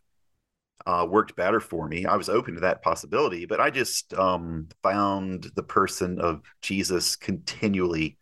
uh, 0.90 1.06
worked 1.06 1.36
better 1.36 1.60
for 1.60 1.88
me. 1.88 2.08
I 2.08 2.16
was 2.16 2.30
open 2.30 2.56
to 2.56 2.62
that 2.62 2.82
possibility, 2.82 3.46
but 3.46 3.60
I 3.60 3.70
just 3.70 4.12
um, 4.16 4.70
found 4.82 5.52
the 5.56 5.62
person 5.62 6.20
of 6.20 6.42
Jesus 6.64 7.16
continually 7.16 8.18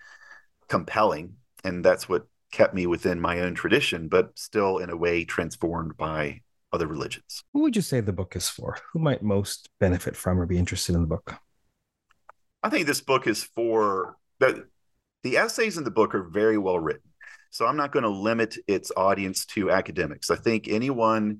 compelling, 0.67 1.36
and 1.63 1.84
that's 1.84 2.10
what 2.10 2.27
kept 2.51 2.73
me 2.73 2.86
within 2.86 3.21
my 3.21 3.39
own 3.39 3.56
tradition, 3.56 4.10
but 4.10 4.38
still 4.38 4.80
in 4.80 4.89
a 4.89 4.97
way 4.97 5.23
transformed 5.23 5.95
by 5.95 6.41
other 6.73 6.88
religions. 6.88 7.41
Who 7.53 7.62
would 7.62 7.77
you 7.77 7.82
say 7.82 8.01
the 8.01 8.12
book 8.12 8.36
is 8.36 8.49
for? 8.49 8.77
Who 8.91 8.99
might 8.99 9.23
most 9.23 9.69
benefit 9.80 10.17
from 10.17 10.38
or 10.38 10.45
be 10.45 10.58
interested 10.58 10.93
in 10.93 11.01
the 11.01 11.08
book? 11.08 11.36
I 12.63 12.69
think 12.69 12.86
this 12.86 13.01
book 13.01 13.27
is 13.27 13.43
for 13.43 14.17
the 14.39 14.67
the 15.23 15.38
essays 15.38 15.77
in 15.77 15.86
the 15.86 15.91
book 15.91 16.13
are 16.13 16.23
very 16.23 16.58
well 16.58 16.80
written. 16.80 17.10
So 17.49 17.65
I'm 17.65 17.77
not 17.77 17.93
going 17.93 18.03
to 18.03 18.10
limit 18.10 18.58
its 18.67 18.91
audience 18.97 19.45
to 19.47 19.71
academics. 19.71 20.30
I 20.30 20.36
think 20.36 20.67
anyone 20.67 21.39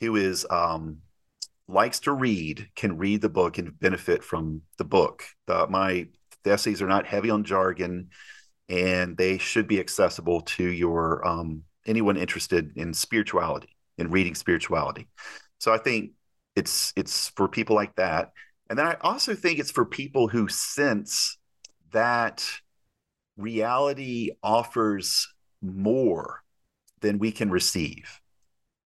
who 0.00 0.16
is 0.16 0.46
um, 0.50 0.98
likes 1.66 2.00
to 2.00 2.12
read 2.12 2.68
can 2.74 2.96
read 2.98 3.20
the 3.20 3.28
book 3.28 3.58
and 3.58 3.78
benefit 3.78 4.24
from 4.24 4.62
the 4.78 4.84
book. 4.84 5.24
The, 5.46 5.66
my 5.68 6.08
the 6.44 6.52
essays 6.52 6.80
are 6.80 6.88
not 6.88 7.06
heavy 7.06 7.30
on 7.30 7.44
jargon, 7.44 8.10
and 8.68 9.16
they 9.16 9.38
should 9.38 9.66
be 9.66 9.80
accessible 9.80 10.42
to 10.42 10.64
your 10.64 11.26
um, 11.26 11.62
anyone 11.86 12.16
interested 12.16 12.72
in 12.76 12.94
spirituality 12.94 13.76
in 13.98 14.10
reading 14.10 14.34
spirituality. 14.34 15.08
So 15.58 15.72
I 15.72 15.78
think 15.78 16.12
it's 16.56 16.92
it's 16.96 17.28
for 17.28 17.48
people 17.48 17.76
like 17.76 17.94
that. 17.96 18.32
And 18.70 18.78
then 18.78 18.86
I 18.86 18.96
also 19.00 19.34
think 19.34 19.58
it's 19.58 19.70
for 19.70 19.84
people 19.84 20.28
who 20.28 20.48
sense 20.48 21.38
that 21.92 22.44
reality 23.36 24.30
offers 24.42 25.32
more 25.62 26.42
than 27.00 27.18
we 27.18 27.32
can 27.32 27.50
receive. 27.50 28.20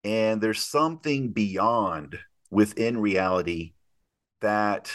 And 0.03 0.41
there's 0.41 0.61
something 0.61 1.31
beyond 1.31 2.19
within 2.51 2.97
reality 2.99 3.73
that 4.41 4.91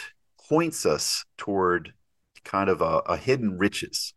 points 0.49 0.85
us 0.85 1.25
toward 1.37 1.93
kind 2.43 2.69
of 2.69 2.81
a, 2.81 2.99
a 3.07 3.17
hidden 3.17 3.57
riches. 3.57 4.13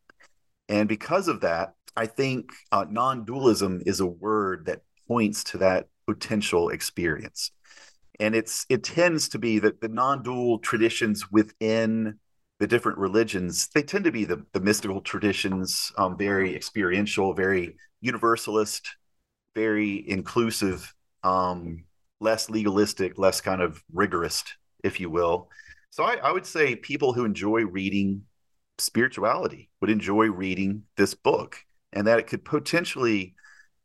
And 0.68 0.88
because 0.88 1.28
of 1.28 1.40
that, 1.42 1.74
I 1.96 2.06
think 2.06 2.50
uh, 2.72 2.86
non 2.88 3.24
dualism 3.24 3.82
is 3.86 4.00
a 4.00 4.06
word 4.06 4.66
that 4.66 4.82
points 5.08 5.44
to 5.44 5.58
that 5.58 5.88
potential 6.06 6.70
experience. 6.70 7.52
and 8.20 8.34
it's 8.34 8.66
it 8.68 8.84
tends 8.84 9.28
to 9.30 9.38
be 9.38 9.58
that 9.58 9.80
the 9.80 9.88
non-dual 9.88 10.58
traditions 10.60 11.30
within 11.30 12.18
the 12.60 12.66
different 12.66 12.98
religions 12.98 13.68
they 13.74 13.82
tend 13.82 14.04
to 14.04 14.12
be 14.12 14.24
the, 14.24 14.44
the 14.52 14.60
mystical 14.60 15.00
traditions 15.00 15.92
um, 15.98 16.16
very 16.16 16.54
experiential 16.54 17.34
very 17.34 17.76
universalist 18.00 18.96
very 19.54 20.08
inclusive 20.08 20.92
um, 21.22 21.84
less 22.20 22.50
legalistic 22.50 23.18
less 23.18 23.40
kind 23.40 23.60
of 23.60 23.82
rigorous 23.92 24.44
if 24.84 25.00
you 25.00 25.10
will 25.10 25.48
so 25.90 26.04
I, 26.04 26.14
I 26.16 26.32
would 26.32 26.46
say 26.46 26.76
people 26.76 27.12
who 27.12 27.24
enjoy 27.24 27.64
reading 27.66 28.22
spirituality 28.78 29.70
would 29.80 29.90
enjoy 29.90 30.26
reading 30.26 30.84
this 30.96 31.14
book 31.14 31.58
and 31.92 32.06
that 32.06 32.18
it 32.18 32.26
could 32.26 32.44
potentially 32.44 33.34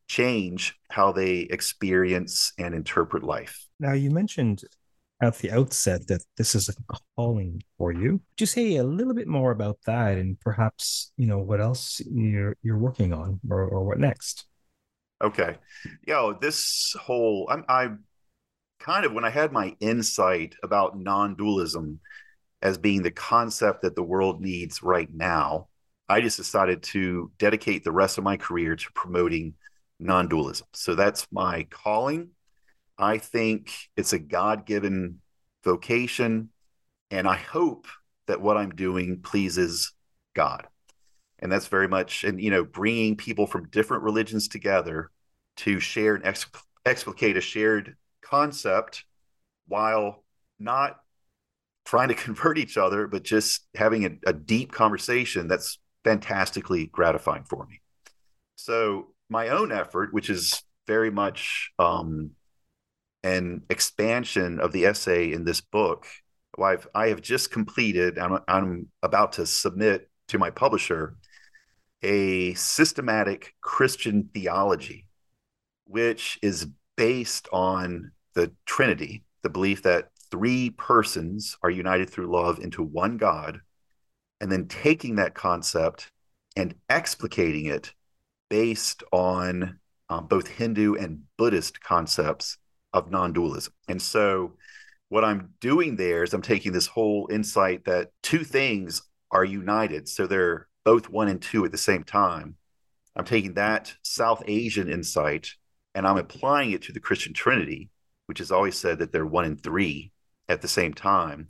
change 0.07 0.75
how 0.89 1.11
they 1.11 1.39
experience 1.39 2.53
and 2.57 2.73
interpret 2.73 3.23
life. 3.23 3.65
Now, 3.79 3.93
you 3.93 4.09
mentioned 4.09 4.63
at 5.21 5.37
the 5.39 5.51
outset 5.51 6.07
that 6.07 6.23
this 6.37 6.55
is 6.55 6.69
a 6.69 6.73
calling 7.15 7.61
for 7.77 7.91
you. 7.91 8.21
Could 8.37 8.41
you 8.41 8.45
say 8.45 8.75
a 8.77 8.83
little 8.83 9.13
bit 9.13 9.27
more 9.27 9.51
about 9.51 9.79
that 9.85 10.17
and 10.17 10.39
perhaps, 10.39 11.11
you 11.17 11.27
know, 11.27 11.39
what 11.39 11.59
else 11.59 11.99
you're 12.09 12.55
you're 12.61 12.77
working 12.77 13.13
on 13.13 13.39
or, 13.49 13.65
or 13.65 13.83
what 13.83 13.99
next? 13.99 14.45
Okay. 15.21 15.57
Yo, 16.05 16.33
this 16.39 16.95
whole 16.99 17.47
I'm 17.49 17.65
I 17.67 17.89
kind 18.79 19.05
of 19.05 19.13
when 19.13 19.25
I 19.25 19.29
had 19.29 19.51
my 19.51 19.75
insight 19.79 20.55
about 20.63 20.97
non-dualism 20.97 21.99
as 22.61 22.77
being 22.77 23.03
the 23.03 23.11
concept 23.11 23.81
that 23.81 23.95
the 23.95 24.03
world 24.03 24.41
needs 24.41 24.81
right 24.83 25.09
now, 25.13 25.67
I 26.09 26.21
just 26.21 26.37
decided 26.37 26.83
to 26.83 27.31
dedicate 27.37 27.83
the 27.83 27.91
rest 27.91 28.17
of 28.17 28.23
my 28.23 28.37
career 28.37 28.75
to 28.75 28.91
promoting 28.93 29.55
non 29.99 30.27
dualism. 30.27 30.67
So 30.73 30.95
that's 30.95 31.27
my 31.31 31.63
calling. 31.69 32.29
I 32.97 33.17
think 33.17 33.73
it's 33.95 34.13
a 34.13 34.19
God 34.19 34.65
given 34.65 35.19
vocation. 35.63 36.49
And 37.11 37.27
I 37.27 37.37
hope 37.37 37.87
that 38.27 38.41
what 38.41 38.57
I'm 38.57 38.71
doing 38.71 39.21
pleases 39.21 39.93
God. 40.35 40.67
And 41.39 41.51
that's 41.51 41.67
very 41.67 41.87
much, 41.87 42.23
and, 42.23 42.41
you 42.41 42.49
know, 42.49 42.63
bringing 42.63 43.15
people 43.15 43.45
from 43.45 43.69
different 43.69 44.03
religions 44.03 44.47
together 44.47 45.11
to 45.57 45.79
share 45.79 46.15
and 46.15 46.25
ex- 46.25 46.47
explicate 46.85 47.37
a 47.37 47.41
shared 47.41 47.95
concept 48.21 49.03
while 49.67 50.23
not 50.59 50.99
trying 51.85 52.09
to 52.09 52.15
convert 52.25 52.57
each 52.57 52.77
other, 52.77 53.07
but 53.07 53.23
just 53.23 53.67
having 53.75 54.05
a, 54.05 54.29
a 54.29 54.33
deep 54.33 54.71
conversation 54.71 55.47
that's 55.47 55.79
fantastically 56.03 56.87
gratifying 56.87 57.43
for 57.43 57.65
me. 57.65 57.81
So 58.55 59.13
my 59.29 59.49
own 59.49 59.71
effort, 59.71 60.13
which 60.13 60.29
is 60.29 60.61
very 60.87 61.11
much 61.11 61.71
um, 61.77 62.31
an 63.23 63.63
expansion 63.69 64.59
of 64.59 64.71
the 64.71 64.85
essay 64.85 65.31
in 65.31 65.43
this 65.43 65.61
book. 65.61 66.07
I've, 66.61 66.87
I 66.95 67.09
have 67.09 67.21
just 67.21 67.51
completed, 67.51 68.17
I'm, 68.17 68.39
I'm 68.47 68.87
about 69.03 69.33
to 69.33 69.45
submit 69.45 70.09
to 70.29 70.39
my 70.39 70.49
publisher 70.49 71.17
a 72.03 72.53
systematic 72.53 73.55
Christian 73.61 74.29
theology, 74.33 75.07
which 75.85 76.37
is 76.41 76.67
based 76.95 77.47
on 77.51 78.11
the 78.33 78.51
Trinity, 78.65 79.23
the 79.43 79.49
belief 79.49 79.83
that 79.83 80.09
three 80.29 80.69
persons 80.71 81.57
are 81.63 81.69
united 81.69 82.09
through 82.09 82.31
love 82.31 82.59
into 82.59 82.83
one 82.83 83.17
God, 83.17 83.61
and 84.41 84.51
then 84.51 84.67
taking 84.67 85.15
that 85.15 85.33
concept 85.33 86.11
and 86.55 86.75
explicating 86.89 87.65
it 87.67 87.93
based 88.49 89.03
on 89.11 89.79
um, 90.09 90.27
both 90.27 90.47
Hindu 90.47 90.95
and 90.95 91.23
Buddhist 91.37 91.81
concepts 91.81 92.57
of 92.93 93.11
non 93.11 93.33
dualism. 93.33 93.73
And 93.87 94.01
so, 94.01 94.53
what 95.09 95.23
I'm 95.23 95.53
doing 95.61 95.95
there 95.95 96.23
is 96.23 96.33
I'm 96.33 96.41
taking 96.41 96.71
this 96.71 96.87
whole 96.87 97.29
insight 97.31 97.85
that 97.85 98.11
two 98.23 98.43
things 98.43 99.01
are 99.31 99.45
united. 99.45 100.07
So 100.07 100.27
they're 100.27 100.67
both 100.87 101.09
one 101.09 101.27
and 101.27 101.41
two 101.41 101.65
at 101.65 101.71
the 101.73 101.77
same 101.77 102.01
time. 102.01 102.55
I'm 103.13 103.25
taking 103.25 103.55
that 103.55 103.93
South 104.03 104.41
Asian 104.47 104.89
insight 104.89 105.49
and 105.93 106.07
I'm 106.07 106.15
applying 106.15 106.71
it 106.71 106.81
to 106.83 106.93
the 106.93 107.01
Christian 107.01 107.33
Trinity, 107.33 107.89
which 108.27 108.39
has 108.39 108.53
always 108.53 108.77
said 108.77 108.99
that 108.99 109.11
they're 109.11 109.25
one 109.25 109.43
and 109.43 109.61
three 109.61 110.13
at 110.47 110.61
the 110.61 110.69
same 110.69 110.93
time. 110.93 111.49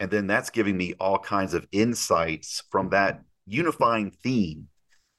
And 0.00 0.10
then 0.10 0.26
that's 0.26 0.48
giving 0.48 0.78
me 0.78 0.94
all 0.98 1.18
kinds 1.18 1.52
of 1.52 1.66
insights 1.70 2.62
from 2.70 2.88
that 2.88 3.20
unifying 3.44 4.10
theme 4.10 4.68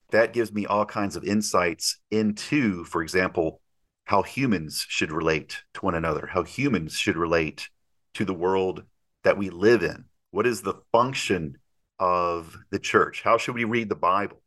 that 0.10 0.34
gives 0.34 0.52
me 0.52 0.66
all 0.66 0.88
kinds 0.88 1.16
of 1.16 1.24
insights 1.24 2.00
into, 2.10 2.84
for 2.86 3.04
example, 3.04 3.62
how 4.06 4.24
humans 4.24 4.84
should 4.90 5.12
relate 5.12 5.62
to 5.76 5.82
one 5.82 5.94
another, 5.94 6.26
how 6.26 6.42
humans 6.42 6.94
should 6.94 7.18
relate 7.18 7.70
to 8.16 8.26
the 8.26 8.34
world 8.34 8.82
that 9.24 9.38
we 9.38 9.52
live 9.52 9.84
in. 9.84 10.06
What 10.32 10.48
is 10.48 10.64
the 10.64 10.82
function 10.92 11.60
of 12.00 12.58
the 12.72 12.80
church? 12.80 13.22
How 13.24 13.38
should 13.38 13.56
we 13.56 13.64
read 13.64 13.90
the 13.90 13.96
Bible? 13.96 14.42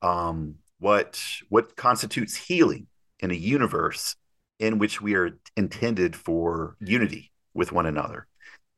Um, 0.00 0.56
what 0.78 1.22
what 1.48 1.76
constitutes 1.76 2.34
healing 2.34 2.88
in 3.20 3.30
a 3.30 3.34
universe 3.34 4.16
in 4.58 4.78
which 4.78 5.00
we 5.00 5.14
are 5.14 5.38
intended 5.56 6.16
for 6.16 6.76
unity 6.80 7.32
with 7.54 7.72
one 7.72 7.86
another? 7.86 8.26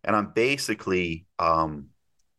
And 0.05 0.15
I'm 0.15 0.33
basically 0.35 1.27
um, 1.39 1.89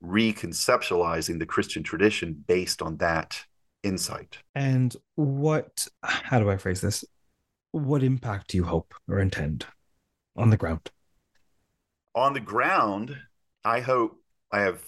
reconceptualizing 0.03 1.39
the 1.39 1.45
Christian 1.45 1.83
tradition 1.83 2.43
based 2.47 2.81
on 2.81 2.97
that 2.97 3.43
insight. 3.83 4.37
And 4.53 4.95
what, 5.15 5.87
how 6.03 6.39
do 6.39 6.49
I 6.49 6.57
phrase 6.57 6.81
this? 6.81 7.03
What 7.71 8.03
impact 8.03 8.49
do 8.49 8.57
you 8.57 8.63
hope 8.63 8.93
or 9.07 9.19
intend 9.19 9.65
on 10.35 10.49
the 10.49 10.57
ground? 10.57 10.91
On 12.13 12.33
the 12.33 12.39
ground, 12.39 13.17
I 13.63 13.79
hope 13.79 14.21
I 14.51 14.61
have 14.61 14.81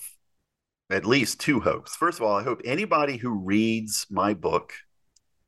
at 0.89 1.05
least 1.05 1.39
two 1.39 1.59
hopes. 1.59 1.95
First 1.95 2.19
of 2.19 2.25
all, 2.25 2.35
I 2.35 2.43
hope 2.43 2.61
anybody 2.63 3.17
who 3.17 3.31
reads 3.31 4.05
my 4.09 4.33
book 4.33 4.73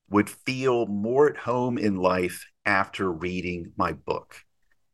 would 0.09 0.29
feel 0.29 0.85
more 0.87 1.29
at 1.29 1.37
home 1.37 1.77
in 1.77 1.95
life 1.95 2.45
after 2.65 3.11
reading 3.11 3.71
my 3.77 3.93
book. 3.93 4.35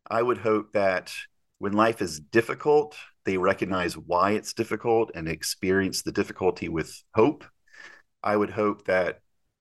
I 0.08 0.22
would 0.22 0.38
hope 0.38 0.74
that 0.74 1.14
when 1.58 1.74
life 1.74 2.02
is 2.02 2.20
difficult, 2.20 2.96
they 3.24 3.38
recognize 3.38 3.98
why 3.98 4.32
it's 4.32 4.54
difficult 4.54 5.12
and 5.16 5.28
experience 5.28 6.04
the 6.04 6.12
difficulty 6.12 6.70
with 6.70 7.02
hope 7.16 7.44
I 8.26 8.36
would 8.36 8.50
hope 8.50 8.86
that 8.86 9.20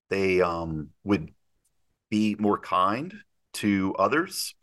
they 0.09 0.41
um, 0.41 0.89
would 1.03 1.31
be 2.09 2.35
more 2.39 2.57
kind 2.57 3.13
to 3.53 3.95
others 3.97 4.55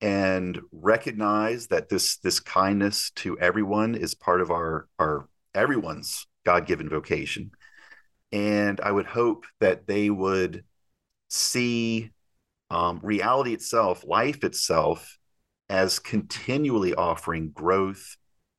and 0.00 0.60
recognize 0.72 1.68
that 1.68 1.88
this 1.88 2.18
this 2.18 2.40
kindness 2.40 3.12
to 3.12 3.38
everyone 3.38 3.94
is 3.94 4.14
part 4.14 4.40
of 4.40 4.50
our 4.50 4.88
our 4.98 5.28
everyone's 5.54 6.26
god-given 6.44 6.88
vocation 6.88 7.50
and 8.32 8.80
i 8.80 8.90
would 8.90 9.06
hope 9.06 9.44
that 9.60 9.86
they 9.86 10.10
would 10.10 10.64
see 11.28 12.10
um, 12.70 13.00
reality 13.02 13.52
itself 13.52 14.04
life 14.06 14.44
itself 14.44 15.18
as 15.68 15.98
continually 15.98 16.94
offering 16.94 17.50
growth 17.50 18.16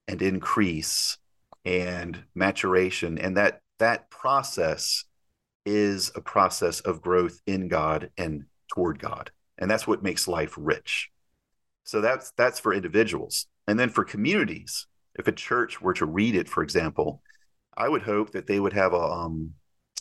and 0.07 0.21
increase 0.21 1.17
and 1.65 2.23
maturation 2.35 3.17
and 3.17 3.37
that 3.37 3.61
that 3.79 4.09
process 4.09 5.05
is 5.65 6.11
a 6.15 6.21
process 6.21 6.79
of 6.81 7.01
growth 7.01 7.41
in 7.47 7.67
God 7.67 8.11
and 8.17 8.45
toward 8.73 8.99
God. 8.99 9.31
And 9.57 9.69
that's 9.69 9.87
what 9.87 10.03
makes 10.03 10.27
life 10.27 10.53
rich. 10.57 11.09
So 11.83 12.01
that's 12.01 12.31
that's 12.37 12.59
for 12.59 12.73
individuals. 12.73 13.47
And 13.67 13.79
then 13.79 13.89
for 13.89 14.03
communities, 14.03 14.87
if 15.15 15.27
a 15.27 15.31
church 15.31 15.81
were 15.81 15.93
to 15.93 16.05
read 16.05 16.35
it, 16.35 16.49
for 16.49 16.63
example, 16.63 17.21
I 17.75 17.89
would 17.89 18.03
hope 18.03 18.31
that 18.31 18.47
they 18.47 18.59
would 18.59 18.73
have 18.73 18.93
a 18.93 18.97
um, 18.97 19.53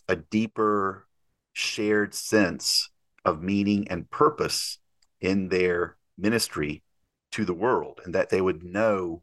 a 0.08 0.16
deeper 0.16 1.06
shared 1.52 2.14
sense 2.14 2.90
of 3.24 3.42
meaning 3.42 3.88
and 3.88 4.10
purpose 4.10 4.78
in 5.20 5.48
their 5.48 5.96
ministry 6.18 6.82
to 7.32 7.44
the 7.44 7.54
world 7.54 8.00
and 8.04 8.14
that 8.14 8.28
they 8.28 8.40
would 8.40 8.62
know 8.62 9.22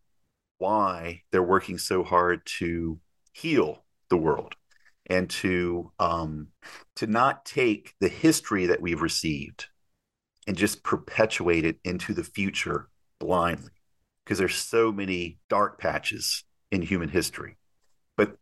why 0.57 1.21
they're 1.31 1.43
working 1.43 1.77
so 1.77 2.03
hard 2.03 2.41
to 2.45 2.99
heal 3.33 3.83
the 4.09 4.17
world 4.17 4.55
and 5.07 5.29
to 5.29 5.91
um, 5.99 6.47
to 6.95 7.07
not 7.07 7.45
take 7.45 7.93
the 7.99 8.07
history 8.07 8.65
that 8.65 8.81
we've 8.81 9.01
received 9.01 9.67
and 10.47 10.57
just 10.57 10.83
perpetuate 10.83 11.65
it 11.65 11.77
into 11.83 12.13
the 12.13 12.23
future 12.23 12.89
blindly 13.19 13.71
because 14.23 14.37
there's 14.37 14.55
so 14.55 14.91
many 14.91 15.37
dark 15.49 15.79
patches 15.79 16.43
in 16.71 16.81
human 16.81 17.09
history. 17.09 17.57
But 18.15 18.37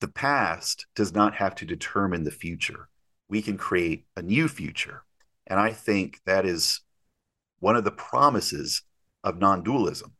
the 0.00 0.08
past 0.08 0.86
does 0.94 1.14
not 1.14 1.34
have 1.36 1.54
to 1.56 1.64
determine 1.64 2.24
the 2.24 2.30
future. 2.30 2.88
We 3.28 3.42
can 3.42 3.56
create 3.56 4.04
a 4.16 4.22
new 4.22 4.48
future. 4.48 5.04
And 5.46 5.58
i 5.58 5.72
think 5.72 6.20
that 6.24 6.46
is 6.46 6.80
one 7.58 7.76
of 7.76 7.84
the 7.84 7.90
promises 7.90 8.82
of 9.24 9.38
non-dualism 9.38 10.12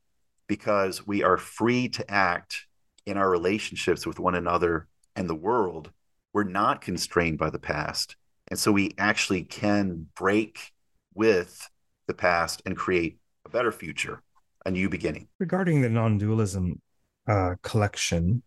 because 0.47 1.07
we 1.07 1.23
are 1.23 1.37
free 1.37 1.89
to 1.89 2.11
act 2.11 2.67
in 3.07 3.17
our 3.17 3.31
relationships 3.31 4.07
with 4.07 4.21
one 4.21 4.35
another 4.35 4.87
and 5.17 5.29
the 5.29 5.35
world, 5.35 5.91
we're 6.33 6.45
not 6.45 6.81
constrained 6.81 7.39
by 7.39 7.51
the 7.51 7.59
past. 7.59 8.17
And 8.49 8.59
so 8.59 8.71
we 8.71 8.93
actually 8.99 9.43
can 9.43 10.09
break 10.15 10.73
with 11.15 11.69
the 12.07 12.15
past 12.15 12.63
and 12.65 12.77
create 12.77 13.19
a 13.45 13.49
better 13.49 13.73
future, 13.73 14.23
a 14.67 14.71
new 14.71 14.89
beginning. 14.89 15.29
Regarding 15.39 15.81
the 15.81 15.89
non 15.89 16.19
dualism 16.19 16.81
uh, 17.29 17.55
collection, 17.63 18.43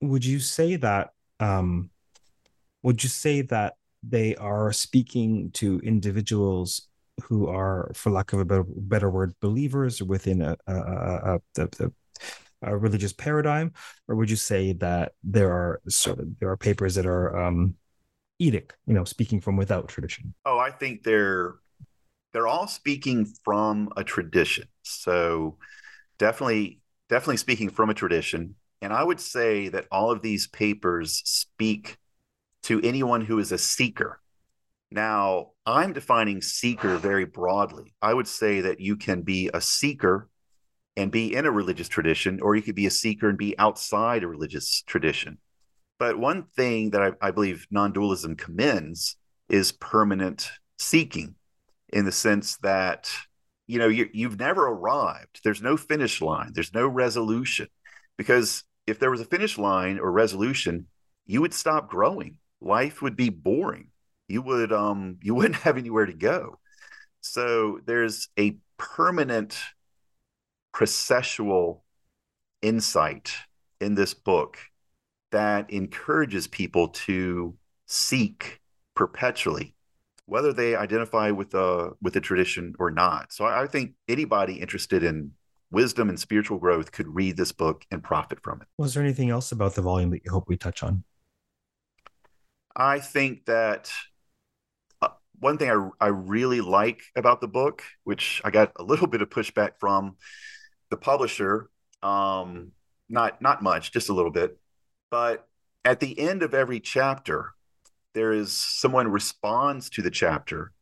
would 0.00 0.24
you 0.24 0.40
say 0.40 0.76
that? 0.76 1.10
Um, 1.38 1.90
would 2.82 3.02
you 3.02 3.08
say 3.08 3.42
that 3.42 3.74
they 4.02 4.34
are 4.36 4.72
speaking 4.72 5.50
to 5.52 5.78
individuals 5.80 6.88
who 7.24 7.48
are, 7.48 7.90
for 7.94 8.10
lack 8.10 8.32
of 8.32 8.40
a 8.40 8.44
better, 8.44 8.64
better 8.66 9.10
word, 9.10 9.34
believers 9.40 10.02
within 10.02 10.40
a, 10.40 10.56
a, 10.66 10.74
a, 10.74 11.40
a, 11.58 11.90
a 12.62 12.76
religious 12.76 13.12
paradigm, 13.12 13.72
or 14.08 14.16
would 14.16 14.30
you 14.30 14.36
say 14.36 14.72
that 14.74 15.12
there 15.22 15.50
are 15.50 15.80
sort 15.88 16.18
of 16.18 16.38
there 16.38 16.50
are 16.50 16.56
papers 16.56 16.94
that 16.94 17.06
are 17.06 17.36
um, 17.38 17.74
edict, 18.38 18.76
you 18.86 18.94
know, 18.94 19.04
speaking 19.04 19.40
from 19.40 19.56
without 19.56 19.88
tradition? 19.88 20.34
Oh, 20.44 20.58
I 20.58 20.70
think 20.70 21.02
they're 21.02 21.56
they're 22.32 22.48
all 22.48 22.66
speaking 22.66 23.26
from 23.44 23.90
a 23.96 24.04
tradition. 24.04 24.68
So 24.82 25.58
definitely 26.18 26.80
definitely 27.08 27.38
speaking 27.38 27.70
from 27.70 27.90
a 27.90 27.94
tradition. 27.94 28.54
And 28.82 28.92
I 28.92 29.02
would 29.02 29.20
say 29.20 29.68
that 29.68 29.86
all 29.90 30.10
of 30.10 30.22
these 30.22 30.46
papers 30.46 31.22
speak 31.24 31.98
to 32.62 32.80
anyone 32.82 33.20
who 33.20 33.38
is 33.38 33.52
a 33.52 33.58
seeker. 33.58 34.20
Now, 34.90 35.50
I'm 35.66 35.92
defining 35.92 36.40
seeker 36.40 36.96
very 36.96 37.24
broadly. 37.24 37.94
I 38.00 38.14
would 38.14 38.28
say 38.28 38.62
that 38.62 38.80
you 38.80 38.96
can 38.96 39.22
be 39.22 39.50
a 39.52 39.60
seeker 39.60 40.28
and 40.96 41.12
be 41.12 41.34
in 41.34 41.46
a 41.46 41.50
religious 41.50 41.88
tradition, 41.88 42.40
or 42.40 42.56
you 42.56 42.62
could 42.62 42.74
be 42.74 42.86
a 42.86 42.90
seeker 42.90 43.28
and 43.28 43.38
be 43.38 43.56
outside 43.58 44.22
a 44.22 44.28
religious 44.28 44.82
tradition. 44.86 45.38
But 45.98 46.18
one 46.18 46.44
thing 46.56 46.90
that 46.90 47.02
I, 47.02 47.28
I 47.28 47.30
believe 47.30 47.66
non 47.70 47.92
dualism 47.92 48.36
commends 48.36 49.16
is 49.48 49.72
permanent 49.72 50.50
seeking 50.78 51.34
in 51.92 52.04
the 52.04 52.12
sense 52.12 52.56
that, 52.58 53.10
you 53.66 53.78
know, 53.78 53.88
you, 53.88 54.08
you've 54.12 54.38
never 54.38 54.66
arrived. 54.66 55.40
There's 55.44 55.62
no 55.62 55.76
finish 55.76 56.20
line, 56.20 56.52
there's 56.54 56.74
no 56.74 56.86
resolution. 56.86 57.68
Because 58.16 58.64
if 58.86 58.98
there 58.98 59.10
was 59.10 59.20
a 59.20 59.26
finish 59.26 59.58
line 59.58 59.98
or 59.98 60.10
resolution, 60.10 60.86
you 61.26 61.40
would 61.40 61.54
stop 61.54 61.88
growing. 61.88 62.36
Life 62.60 63.02
would 63.02 63.16
be 63.16 63.30
boring. 63.30 63.88
You 64.28 64.42
would 64.42 64.72
um 64.72 65.18
you 65.22 65.34
wouldn't 65.36 65.56
have 65.56 65.78
anywhere 65.78 66.06
to 66.06 66.12
go. 66.12 66.58
So 67.20 67.80
there's 67.84 68.28
a 68.38 68.56
permanent 68.78 69.58
processual 70.74 71.80
insight 72.62 73.34
in 73.80 73.94
this 73.94 74.14
book 74.14 74.58
that 75.30 75.70
encourages 75.70 76.46
people 76.46 76.88
to 76.88 77.56
seek 77.86 78.60
perpetually 78.94 79.74
whether 80.30 80.52
they 80.52 80.76
identify 80.76 81.32
with 81.32 81.50
the 81.50 81.92
with 82.00 82.14
the 82.14 82.20
tradition 82.20 82.72
or 82.78 82.88
not. 82.88 83.32
So 83.32 83.44
I, 83.44 83.62
I 83.62 83.66
think 83.66 83.94
anybody 84.08 84.54
interested 84.54 85.02
in 85.02 85.32
wisdom 85.72 86.08
and 86.08 86.20
spiritual 86.20 86.58
growth 86.58 86.92
could 86.92 87.12
read 87.12 87.36
this 87.36 87.50
book 87.50 87.84
and 87.90 88.00
profit 88.02 88.40
from 88.40 88.62
it. 88.62 88.68
Was 88.78 88.94
there 88.94 89.02
anything 89.02 89.30
else 89.30 89.50
about 89.50 89.74
the 89.74 89.82
volume 89.82 90.10
that 90.10 90.22
you 90.24 90.30
hope 90.30 90.44
we 90.46 90.56
touch 90.56 90.84
on? 90.84 91.02
I 92.76 93.00
think 93.00 93.46
that 93.46 93.90
uh, 95.02 95.08
one 95.40 95.58
thing 95.58 95.68
I, 95.68 96.06
I 96.06 96.08
really 96.08 96.60
like 96.60 97.02
about 97.16 97.40
the 97.40 97.48
book 97.48 97.82
which 98.04 98.40
i 98.44 98.50
got 98.50 98.70
a 98.76 98.84
little 98.84 99.08
bit 99.08 99.22
of 99.22 99.30
pushback 99.30 99.72
from 99.80 100.16
the 100.90 100.96
publisher 100.96 101.68
um, 102.04 102.70
not 103.08 103.42
not 103.42 103.62
much 103.62 103.90
just 103.90 104.08
a 104.08 104.12
little 104.12 104.30
bit 104.30 104.56
but 105.10 105.48
at 105.84 105.98
the 105.98 106.16
end 106.18 106.44
of 106.44 106.54
every 106.54 106.78
chapter 106.78 107.52
there 108.14 108.32
is 108.32 108.52
someone 108.52 109.08
responds 109.08 109.90
to 109.90 110.02
the 110.02 110.10
chapter 110.10 110.72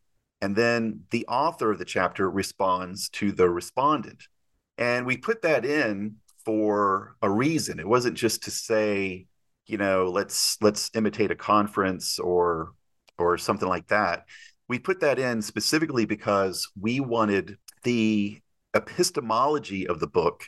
and 0.41 0.55
then 0.55 1.01
the 1.11 1.27
author 1.27 1.71
of 1.71 1.79
the 1.79 1.85
chapter 1.85 2.31
responds 2.31 3.09
to 3.11 3.33
the 3.33 3.51
respondent. 3.51 4.29
And 4.77 5.05
we 5.05 5.17
put 5.17 5.43
that 5.43 5.65
in 5.65 6.17
for 6.45 7.17
a 7.21 7.29
reason. 7.29 7.81
It 7.81 7.89
wasn't 7.89 8.17
just 8.17 8.45
to 8.45 8.51
say 8.51 9.27
you 9.67 9.77
know 9.77 10.11
let's 10.11 10.57
let's 10.63 10.91
imitate 10.95 11.31
a 11.31 11.37
conference 11.37 12.19
or 12.19 12.73
or 13.19 13.37
something 13.37 13.69
like 13.69 13.89
that. 13.89 14.25
We 14.69 14.79
put 14.79 15.01
that 15.01 15.19
in 15.19 15.43
specifically 15.43 16.05
because 16.05 16.69
we 16.81 17.01
wanted 17.01 17.59
the 17.83 18.41
epistemology 18.75 19.87
of 19.87 19.99
the 19.99 20.07
book 20.07 20.45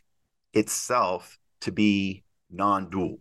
itself 0.52 1.38
to 1.62 1.72
be 1.72 2.24
non-dual 2.50 3.18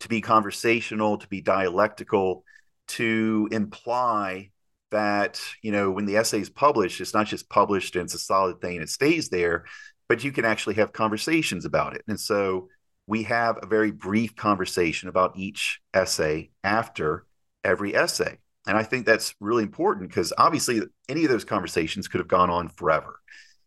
to 0.00 0.08
be 0.08 0.20
conversational 0.20 1.18
to 1.18 1.26
be 1.28 1.40
dialectical 1.40 2.44
to 2.88 3.48
imply 3.52 4.50
that 4.90 5.40
you 5.62 5.70
know 5.70 5.90
when 5.90 6.06
the 6.06 6.16
essay 6.16 6.40
is 6.40 6.48
published 6.48 7.00
it's 7.00 7.12
not 7.12 7.26
just 7.26 7.50
published 7.50 7.94
and 7.94 8.04
it's 8.04 8.14
a 8.14 8.18
solid 8.18 8.58
thing 8.60 8.76
and 8.76 8.82
it 8.82 8.88
stays 8.88 9.28
there 9.28 9.66
but 10.08 10.24
you 10.24 10.32
can 10.32 10.44
actually 10.44 10.74
have 10.76 10.92
conversations 10.92 11.64
about 11.64 11.94
it. 11.94 12.02
And 12.08 12.18
so 12.18 12.68
we 13.06 13.24
have 13.24 13.58
a 13.62 13.66
very 13.66 13.90
brief 13.90 14.34
conversation 14.34 15.08
about 15.08 15.36
each 15.36 15.80
essay 15.94 16.50
after 16.64 17.26
every 17.62 17.94
essay. 17.94 18.38
And 18.66 18.76
i 18.76 18.82
think 18.82 19.06
that's 19.06 19.34
really 19.40 19.62
important 19.62 20.08
because 20.08 20.32
obviously 20.36 20.82
any 21.08 21.24
of 21.24 21.30
those 21.30 21.44
conversations 21.44 22.08
could 22.08 22.20
have 22.20 22.28
gone 22.28 22.50
on 22.50 22.68
forever. 22.68 23.20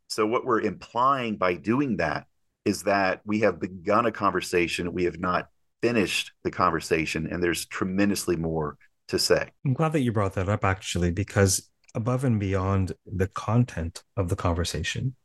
So 0.08 0.28
what 0.28 0.46
we're 0.46 0.62
implying 0.62 1.38
by 1.38 1.56
doing 1.56 1.98
that 1.98 2.28
is 2.66 2.84
that 2.84 3.22
we 3.26 3.40
have 3.40 3.60
begun 3.60 4.06
a 4.06 4.12
conversation 4.12 4.94
we 4.94 5.06
have 5.06 5.20
not 5.20 5.48
finished 5.82 6.32
the 6.44 6.52
conversation 6.52 7.28
and 7.28 7.42
there's 7.42 7.66
tremendously 7.66 8.36
more 8.36 8.78
to 9.12 9.20
say. 9.20 9.50
I'm 9.66 9.74
glad 9.74 9.94
that 9.94 10.02
you 10.02 10.12
brought 10.12 10.34
that 10.34 10.50
up 10.50 10.66
actually, 10.66 11.12
because 11.12 11.70
above 11.94 12.24
and 12.24 12.40
beyond 12.40 12.94
the 13.06 13.28
content 13.28 14.04
of 14.18 14.30
the 14.30 14.36
conversation, 14.36 15.16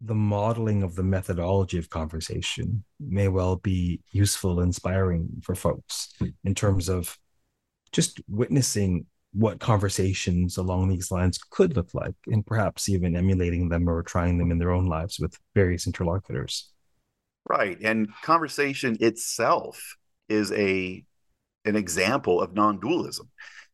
the 0.00 0.14
modeling 0.14 0.82
of 0.82 0.94
the 0.94 1.02
methodology 1.02 1.76
of 1.76 1.90
conversation 1.90 2.84
may 2.98 3.28
well 3.28 3.56
be 3.56 4.00
useful, 4.12 4.60
inspiring 4.60 5.28
for 5.42 5.54
folks 5.54 6.14
in 6.44 6.54
terms 6.54 6.88
of 6.88 7.18
just 7.92 8.20
witnessing 8.28 9.04
what 9.32 9.60
conversations 9.60 10.56
along 10.56 10.88
these 10.88 11.10
lines 11.10 11.38
could 11.50 11.76
look 11.76 11.92
like, 11.92 12.14
and 12.28 12.46
perhaps 12.46 12.88
even 12.88 13.16
emulating 13.16 13.68
them 13.68 13.88
or 13.88 14.02
trying 14.02 14.38
them 14.38 14.50
in 14.50 14.58
their 14.58 14.72
own 14.72 14.86
lives 14.86 15.18
with 15.20 15.36
various 15.54 15.86
interlocutors. 15.86 16.70
Right. 17.48 17.78
And 17.82 18.08
conversation 18.22 18.96
itself 19.00 19.96
is 20.28 20.52
a 20.52 21.04
an 21.64 21.76
example 21.76 22.40
of 22.40 22.54
non-dualism. 22.54 23.28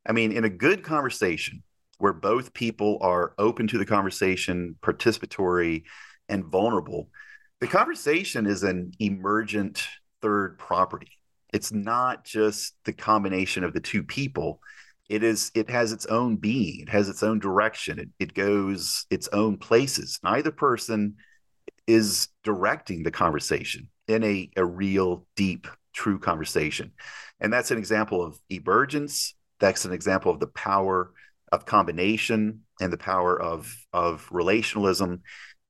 I 0.07 0.13
mean, 0.13 0.33
in 0.33 0.45
a 0.45 0.51
good 0.51 0.83
conversation 0.83 1.63
where 1.99 2.13
both 2.13 2.55
people 2.55 2.99
are 3.01 3.35
open 3.39 3.67
to 3.69 3.79
the 3.79 3.87
conversation, 3.87 4.77
participatory, 4.83 5.85
and 6.29 6.45
vulnerable, 6.45 7.09
the 7.61 7.67
conversation 7.67 8.47
is 8.47 8.63
an 8.63 8.93
emergent 8.99 9.87
third 10.21 10.59
property. 10.59 11.13
It's 11.53 11.73
not 11.73 12.25
just 12.25 12.75
the 12.85 12.93
combination 12.93 13.65
of 13.65 13.73
the 13.73 13.81
two 13.81 14.03
people. 14.03 14.61
It 15.09 15.23
is 15.23 15.53
it 15.55 15.71
has 15.71 15.93
its 15.93 16.05
own 16.07 16.37
being, 16.37 16.81
it 16.81 16.89
has 16.89 17.09
its 17.09 17.23
own 17.23 17.39
direction, 17.39 17.99
it, 17.99 18.09
it 18.19 18.35
goes 18.35 19.07
its 19.09 19.29
own 19.29 19.57
places. 19.57 20.19
Neither 20.23 20.51
person 20.51 21.17
is 21.87 22.29
directing 22.43 23.05
the 23.05 23.13
conversation 23.13 23.89
in 24.09 24.25
a, 24.25 24.51
a 24.57 24.65
real 24.65 25.27
deep 25.37 25.69
true 25.97 26.19
conversation. 26.19 26.93
And 27.41 27.53
that's 27.53 27.71
an 27.71 27.79
example 27.79 28.23
of 28.23 28.39
emergence. 28.51 29.35
That's 29.59 29.85
an 29.85 29.93
example 29.93 30.31
of 30.31 30.39
the 30.39 30.47
power 30.47 31.13
of 31.51 31.67
combination 31.67 32.61
and 32.81 32.93
the 32.93 32.99
power 32.99 33.41
of, 33.41 33.75
of 33.93 34.29
relationalism. 34.31 35.21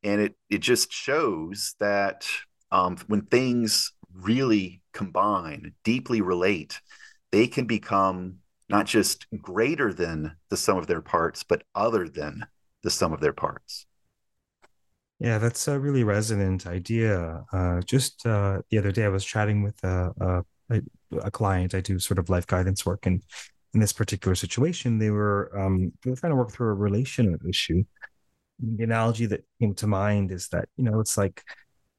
And 0.03 0.21
it, 0.21 0.37
it 0.51 0.59
just 0.59 0.93
shows 0.93 1.75
that 1.81 2.29
um, 2.71 2.97
when 3.07 3.23
things 3.23 3.93
really 4.13 4.83
combine, 4.93 5.73
deeply 5.85 6.21
relate, 6.21 6.81
they 7.31 7.47
can 7.47 7.67
become 7.67 8.39
not 8.69 8.87
just 8.87 9.27
greater 9.41 9.93
than 9.93 10.37
the 10.51 10.57
sum 10.57 10.79
of 10.79 10.87
their 10.87 11.03
parts, 11.03 11.45
but 11.45 11.63
other 11.75 12.09
than 12.09 12.47
the 12.83 12.91
sum 12.91 13.13
of 13.13 13.21
their 13.21 13.33
parts. 13.33 13.87
Yeah, 15.19 15.39
that's 15.39 15.67
a 15.67 15.79
really 15.79 16.05
resonant 16.05 16.67
idea. 16.67 17.45
Uh, 17.53 17.81
just 17.81 18.27
uh, 18.27 18.61
the 18.71 18.79
other 18.79 18.93
day, 18.93 19.05
I 19.05 19.09
was 19.09 19.25
chatting 19.25 19.63
with 19.63 19.83
a, 19.83 20.45
a, 20.71 20.83
a, 21.23 21.31
client. 21.31 21.75
I 21.75 21.81
do 21.81 21.99
sort 21.99 22.19
of 22.19 22.29
life 22.29 22.47
guidance 22.47 22.85
work, 22.85 23.07
and 23.07 23.23
in 23.73 23.81
this 23.81 23.95
particular 23.95 24.35
situation, 24.35 24.99
they 24.99 25.11
were 25.11 25.51
um, 25.59 25.93
they 26.03 26.11
were 26.11 26.17
trying 26.17 26.33
to 26.33 26.37
work 26.37 26.53
through 26.53 26.69
a 26.69 26.75
relational 26.75 27.39
issue. 27.49 27.83
The 28.59 28.85
analogy 28.85 29.27
that 29.27 29.45
came 29.59 29.75
to 29.77 29.87
mind 29.87 30.33
is 30.33 30.49
that 30.49 30.69
you 30.77 30.85
know 30.85 31.01
it's 31.01 31.17
like 31.17 31.43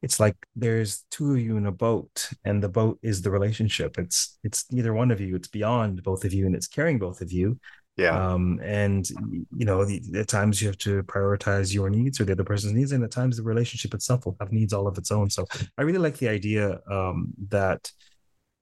it's 0.03 0.19
like 0.19 0.35
there's 0.55 1.03
two 1.09 1.31
of 1.31 1.39
you 1.39 1.57
in 1.57 1.65
a 1.65 1.71
boat, 1.71 2.29
and 2.45 2.61
the 2.61 2.69
boat 2.69 2.99
is 3.01 3.23
the 3.23 3.31
relationship. 3.31 3.97
It's 3.97 4.37
it's 4.43 4.71
neither 4.71 4.93
one 4.93 5.09
of 5.09 5.19
you. 5.19 5.35
It's 5.35 5.47
beyond 5.47 6.03
both 6.03 6.23
of 6.23 6.33
you, 6.33 6.45
and 6.45 6.55
it's 6.55 6.67
carrying 6.67 6.99
both 6.99 7.21
of 7.21 7.31
you. 7.31 7.59
Yeah. 7.97 8.11
Um, 8.11 8.59
and 8.63 9.09
you 9.09 9.65
know, 9.65 9.83
the, 9.83 10.01
at 10.15 10.27
times 10.27 10.61
you 10.61 10.67
have 10.67 10.77
to 10.79 11.01
prioritize 11.03 11.73
your 11.73 11.89
needs 11.89 12.21
or 12.21 12.25
the 12.25 12.33
other 12.33 12.43
person's 12.43 12.73
needs, 12.73 12.91
and 12.91 13.03
at 13.03 13.11
times 13.11 13.37
the 13.37 13.43
relationship 13.43 13.93
itself 13.95 14.25
will 14.25 14.37
have 14.39 14.51
needs 14.51 14.71
all 14.71 14.87
of 14.87 14.97
its 14.97 15.11
own. 15.11 15.31
So 15.31 15.45
I 15.77 15.81
really 15.81 15.97
like 15.97 16.17
the 16.17 16.29
idea 16.29 16.79
um, 16.89 17.33
that 17.49 17.91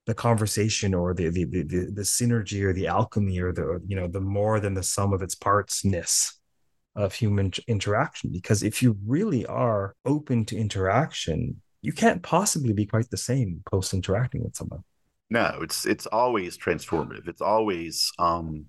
the 0.06 0.14
conversation 0.14 0.94
or 0.94 1.14
the, 1.14 1.30
the 1.30 1.44
the 1.46 1.64
the 1.64 2.02
synergy 2.04 2.64
or 2.64 2.72
the 2.72 2.88
alchemy 2.88 3.40
or 3.40 3.52
the 3.52 3.82
you 3.86 3.96
know 3.96 4.08
the 4.08 4.22
more 4.22 4.60
than 4.62 4.74
the 4.74 4.84
sum 4.84 5.12
of 5.12 5.22
its 5.22 5.36
parts 5.36 5.84
ness 5.84 6.40
of 6.96 7.14
human 7.14 7.52
interaction. 7.68 8.32
Because 8.32 8.64
if 8.64 8.82
you 8.82 8.98
really 9.06 9.46
are 9.46 9.96
open 10.06 10.46
to 10.46 10.58
interaction, 10.58 11.62
you 11.82 11.92
can't 11.92 12.24
possibly 12.24 12.72
be 12.72 12.86
quite 12.86 13.10
the 13.10 13.18
same 13.18 13.62
post 13.70 13.94
interacting 13.94 14.44
with 14.44 14.56
someone. 14.56 14.84
No, 15.30 15.60
it's 15.62 15.86
it's 15.86 16.06
always 16.06 16.58
transformative. 16.58 17.28
It's 17.28 17.42
always 17.42 18.12
um 18.18 18.68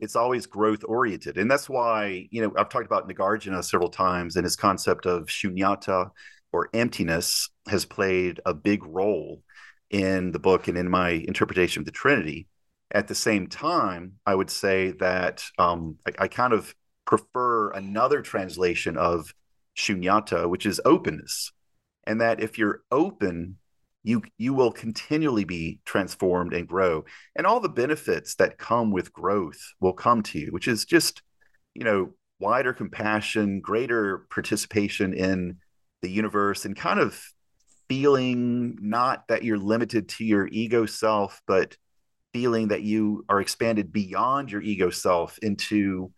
it's 0.00 0.16
always 0.16 0.46
growth 0.46 0.82
oriented. 0.84 1.36
And 1.36 1.50
that's 1.50 1.68
why, 1.68 2.26
you 2.30 2.42
know, 2.42 2.52
I've 2.56 2.68
talked 2.68 2.86
about 2.86 3.08
Nagarjuna 3.08 3.62
several 3.62 3.90
times 3.90 4.36
and 4.36 4.44
his 4.44 4.56
concept 4.56 5.06
of 5.06 5.26
shunyata 5.26 6.10
or 6.52 6.70
emptiness 6.74 7.48
has 7.68 7.84
played 7.84 8.40
a 8.46 8.54
big 8.54 8.84
role 8.84 9.42
in 9.90 10.32
the 10.32 10.38
book 10.38 10.68
and 10.68 10.78
in 10.78 10.88
my 10.88 11.10
interpretation 11.10 11.80
of 11.80 11.86
the 11.86 11.92
Trinity. 11.92 12.48
At 12.92 13.08
the 13.08 13.14
same 13.14 13.46
time, 13.46 14.14
I 14.26 14.34
would 14.34 14.50
say 14.50 14.92
that 14.92 15.44
um, 15.58 15.96
I, 16.06 16.24
I 16.24 16.28
kind 16.28 16.52
of 16.52 16.74
prefer 17.06 17.70
another 17.70 18.22
translation 18.22 18.96
of 18.96 19.34
shunyata, 19.76 20.48
which 20.48 20.66
is 20.66 20.80
openness. 20.84 21.52
And 22.04 22.20
that 22.20 22.40
if 22.40 22.58
you're 22.58 22.82
open 22.90 23.58
you 24.02 24.22
you 24.38 24.54
will 24.54 24.72
continually 24.72 25.44
be 25.44 25.80
transformed 25.84 26.54
and 26.54 26.68
grow. 26.68 27.04
And 27.36 27.46
all 27.46 27.60
the 27.60 27.68
benefits 27.68 28.34
that 28.36 28.58
come 28.58 28.90
with 28.90 29.12
growth 29.12 29.60
will 29.80 29.92
come 29.92 30.22
to 30.24 30.38
you 30.38 30.48
which 30.50 30.68
is 30.68 30.84
just 30.84 31.22
you 31.74 31.84
know 31.84 32.12
wider 32.38 32.72
compassion 32.72 33.60
greater 33.60 34.26
participation 34.30 35.12
in 35.12 35.58
the 36.02 36.10
universe 36.10 36.64
and 36.64 36.74
kind 36.74 36.98
of 36.98 37.22
feeling 37.88 38.78
not 38.80 39.26
that 39.28 39.44
you're 39.44 39.58
limited 39.58 40.08
to 40.08 40.24
your 40.24 40.46
ego 40.48 40.86
self 40.86 41.42
but 41.46 41.76
feeling 42.32 42.68
that 42.68 42.82
you 42.82 43.24
are 43.28 43.40
expanded 43.40 43.92
beyond 43.92 44.50
your 44.50 44.62
ego 44.62 44.90
self 44.90 45.38
into 45.38 46.12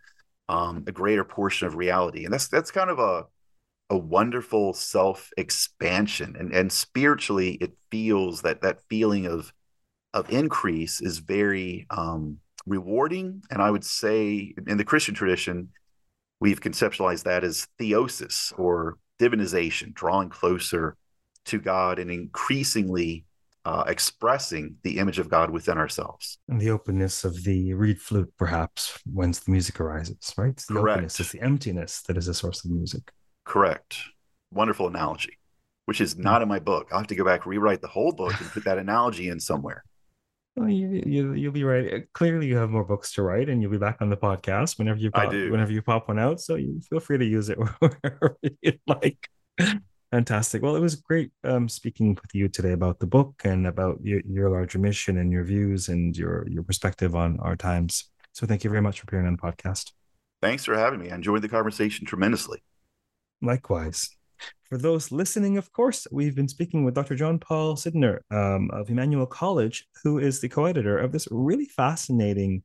um, 0.48 0.84
a 0.86 0.92
greater 0.92 1.24
portion 1.24 1.66
of 1.66 1.76
reality. 1.76 2.24
And 2.24 2.32
that's 2.32 2.48
that's 2.48 2.70
kind 2.70 2.90
of 2.90 2.98
a 2.98 3.24
a 3.90 3.96
wonderful 3.96 4.72
self 4.72 5.30
expansion 5.36 6.34
and 6.38 6.52
and 6.52 6.72
spiritually 6.72 7.58
it 7.60 7.72
feels 7.90 8.42
that 8.42 8.62
that 8.62 8.80
feeling 8.88 9.26
of 9.26 9.52
of 10.14 10.30
increase 10.30 11.00
is 11.00 11.18
very 11.18 11.86
um, 11.90 12.38
rewarding. 12.66 13.42
And 13.50 13.60
i 13.60 13.70
would 13.70 13.84
say 13.84 14.54
in 14.66 14.76
the 14.76 14.84
christian 14.84 15.14
tradition 15.14 15.68
we've 16.40 16.60
conceptualized 16.60 17.24
that 17.24 17.44
as 17.44 17.68
theosis 17.78 18.52
or 18.58 18.98
divinization 19.20 19.92
drawing 19.94 20.28
closer 20.28 20.96
to 21.44 21.60
god 21.60 21.98
and 21.98 22.10
increasingly 22.10 23.24
uh, 23.64 23.84
expressing 23.86 24.76
the 24.82 24.98
image 24.98 25.18
of 25.18 25.28
god 25.28 25.50
within 25.50 25.78
ourselves. 25.78 26.38
And 26.48 26.60
the 26.60 26.70
openness 26.70 27.24
of 27.24 27.44
the 27.44 27.74
reed 27.74 28.00
flute 28.00 28.32
perhaps 28.36 28.98
whence 29.12 29.40
the 29.40 29.52
music 29.52 29.80
arises 29.80 30.34
right? 30.36 30.50
It's 30.50 30.66
the 30.66 30.74
Correct. 30.74 30.96
openness 30.96 31.20
it's 31.20 31.32
the 31.32 31.42
emptiness 31.42 32.02
that 32.02 32.16
is 32.16 32.26
the 32.26 32.34
source 32.34 32.64
of 32.64 32.70
music 32.70 33.12
Correct. 33.52 33.98
Wonderful 34.50 34.86
analogy, 34.86 35.36
which 35.84 36.00
is 36.00 36.16
not 36.16 36.40
in 36.40 36.48
my 36.48 36.58
book. 36.58 36.88
I'll 36.90 37.00
have 37.00 37.06
to 37.08 37.14
go 37.14 37.22
back, 37.22 37.44
rewrite 37.44 37.82
the 37.82 37.86
whole 37.86 38.10
book, 38.10 38.32
and 38.40 38.50
put 38.50 38.64
that 38.64 38.78
analogy 38.78 39.28
in 39.28 39.40
somewhere. 39.40 39.84
Well, 40.56 40.70
you, 40.70 41.02
you 41.04 41.34
you'll 41.34 41.52
be 41.52 41.62
right. 41.62 42.10
Clearly, 42.14 42.46
you 42.46 42.56
have 42.56 42.70
more 42.70 42.82
books 42.82 43.12
to 43.12 43.22
write, 43.22 43.50
and 43.50 43.60
you'll 43.60 43.70
be 43.70 43.76
back 43.76 43.98
on 44.00 44.08
the 44.08 44.16
podcast 44.16 44.78
whenever 44.78 44.98
you 44.98 45.10
pop, 45.10 45.28
I 45.28 45.30
do. 45.30 45.50
whenever 45.50 45.70
you 45.70 45.82
pop 45.82 46.08
one 46.08 46.18
out. 46.18 46.40
So 46.40 46.54
you 46.54 46.80
feel 46.88 46.98
free 46.98 47.18
to 47.18 47.26
use 47.26 47.50
it 47.50 47.58
wherever 47.78 48.38
you 48.62 48.72
like. 48.86 49.28
Fantastic. 50.10 50.62
Well, 50.62 50.74
it 50.74 50.80
was 50.80 50.94
great 50.94 51.30
um, 51.44 51.68
speaking 51.68 52.14
with 52.14 52.34
you 52.34 52.48
today 52.48 52.72
about 52.72 53.00
the 53.00 53.06
book 53.06 53.42
and 53.44 53.66
about 53.66 53.98
your, 54.02 54.22
your 54.26 54.48
larger 54.48 54.78
mission 54.78 55.18
and 55.18 55.30
your 55.30 55.44
views 55.44 55.90
and 55.90 56.16
your 56.16 56.48
your 56.48 56.62
perspective 56.62 57.14
on 57.14 57.38
our 57.40 57.54
times. 57.54 58.10
So 58.32 58.46
thank 58.46 58.64
you 58.64 58.70
very 58.70 58.80
much 58.80 59.00
for 59.00 59.04
appearing 59.04 59.26
on 59.26 59.36
the 59.36 59.42
podcast. 59.42 59.92
Thanks 60.40 60.64
for 60.64 60.74
having 60.74 61.00
me. 61.00 61.10
I 61.10 61.16
enjoyed 61.16 61.42
the 61.42 61.50
conversation 61.50 62.06
tremendously. 62.06 62.62
Likewise. 63.42 64.08
For 64.62 64.78
those 64.78 65.12
listening, 65.12 65.58
of 65.58 65.70
course, 65.72 66.06
we've 66.10 66.34
been 66.34 66.48
speaking 66.48 66.84
with 66.84 66.94
Dr. 66.94 67.14
Jon 67.14 67.38
Paul 67.38 67.76
Sydnor 67.76 68.20
um, 68.30 68.70
of 68.72 68.88
Emmanuel 68.88 69.26
College, 69.26 69.86
who 70.02 70.18
is 70.18 70.40
the 70.40 70.48
co 70.48 70.64
editor 70.64 70.98
of 70.98 71.12
this 71.12 71.28
really 71.30 71.66
fascinating 71.66 72.62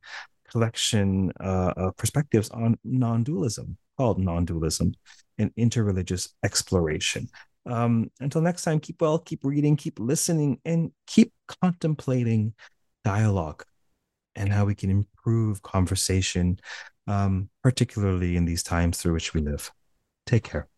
collection 0.48 1.30
uh, 1.40 1.74
of 1.76 1.96
perspectives 1.96 2.48
on 2.50 2.78
non 2.84 3.22
dualism 3.22 3.76
called 3.98 4.18
Non 4.18 4.44
Dualism 4.44 4.94
and 5.36 5.54
Interreligious 5.56 6.30
Exploration. 6.44 7.28
Um, 7.66 8.10
until 8.20 8.40
next 8.40 8.62
time, 8.62 8.80
keep 8.80 9.00
well, 9.02 9.18
keep 9.18 9.44
reading, 9.44 9.76
keep 9.76 9.98
listening, 9.98 10.60
and 10.64 10.92
keep 11.06 11.32
contemplating 11.62 12.54
dialogue 13.04 13.64
and 14.36 14.52
how 14.52 14.64
we 14.64 14.74
can 14.74 14.90
improve 14.90 15.60
conversation, 15.62 16.58
um, 17.08 17.50
particularly 17.62 18.36
in 18.36 18.44
these 18.44 18.62
times 18.62 18.98
through 18.98 19.12
which 19.12 19.34
we 19.34 19.40
live. 19.40 19.70
Take 20.28 20.44
care. 20.44 20.68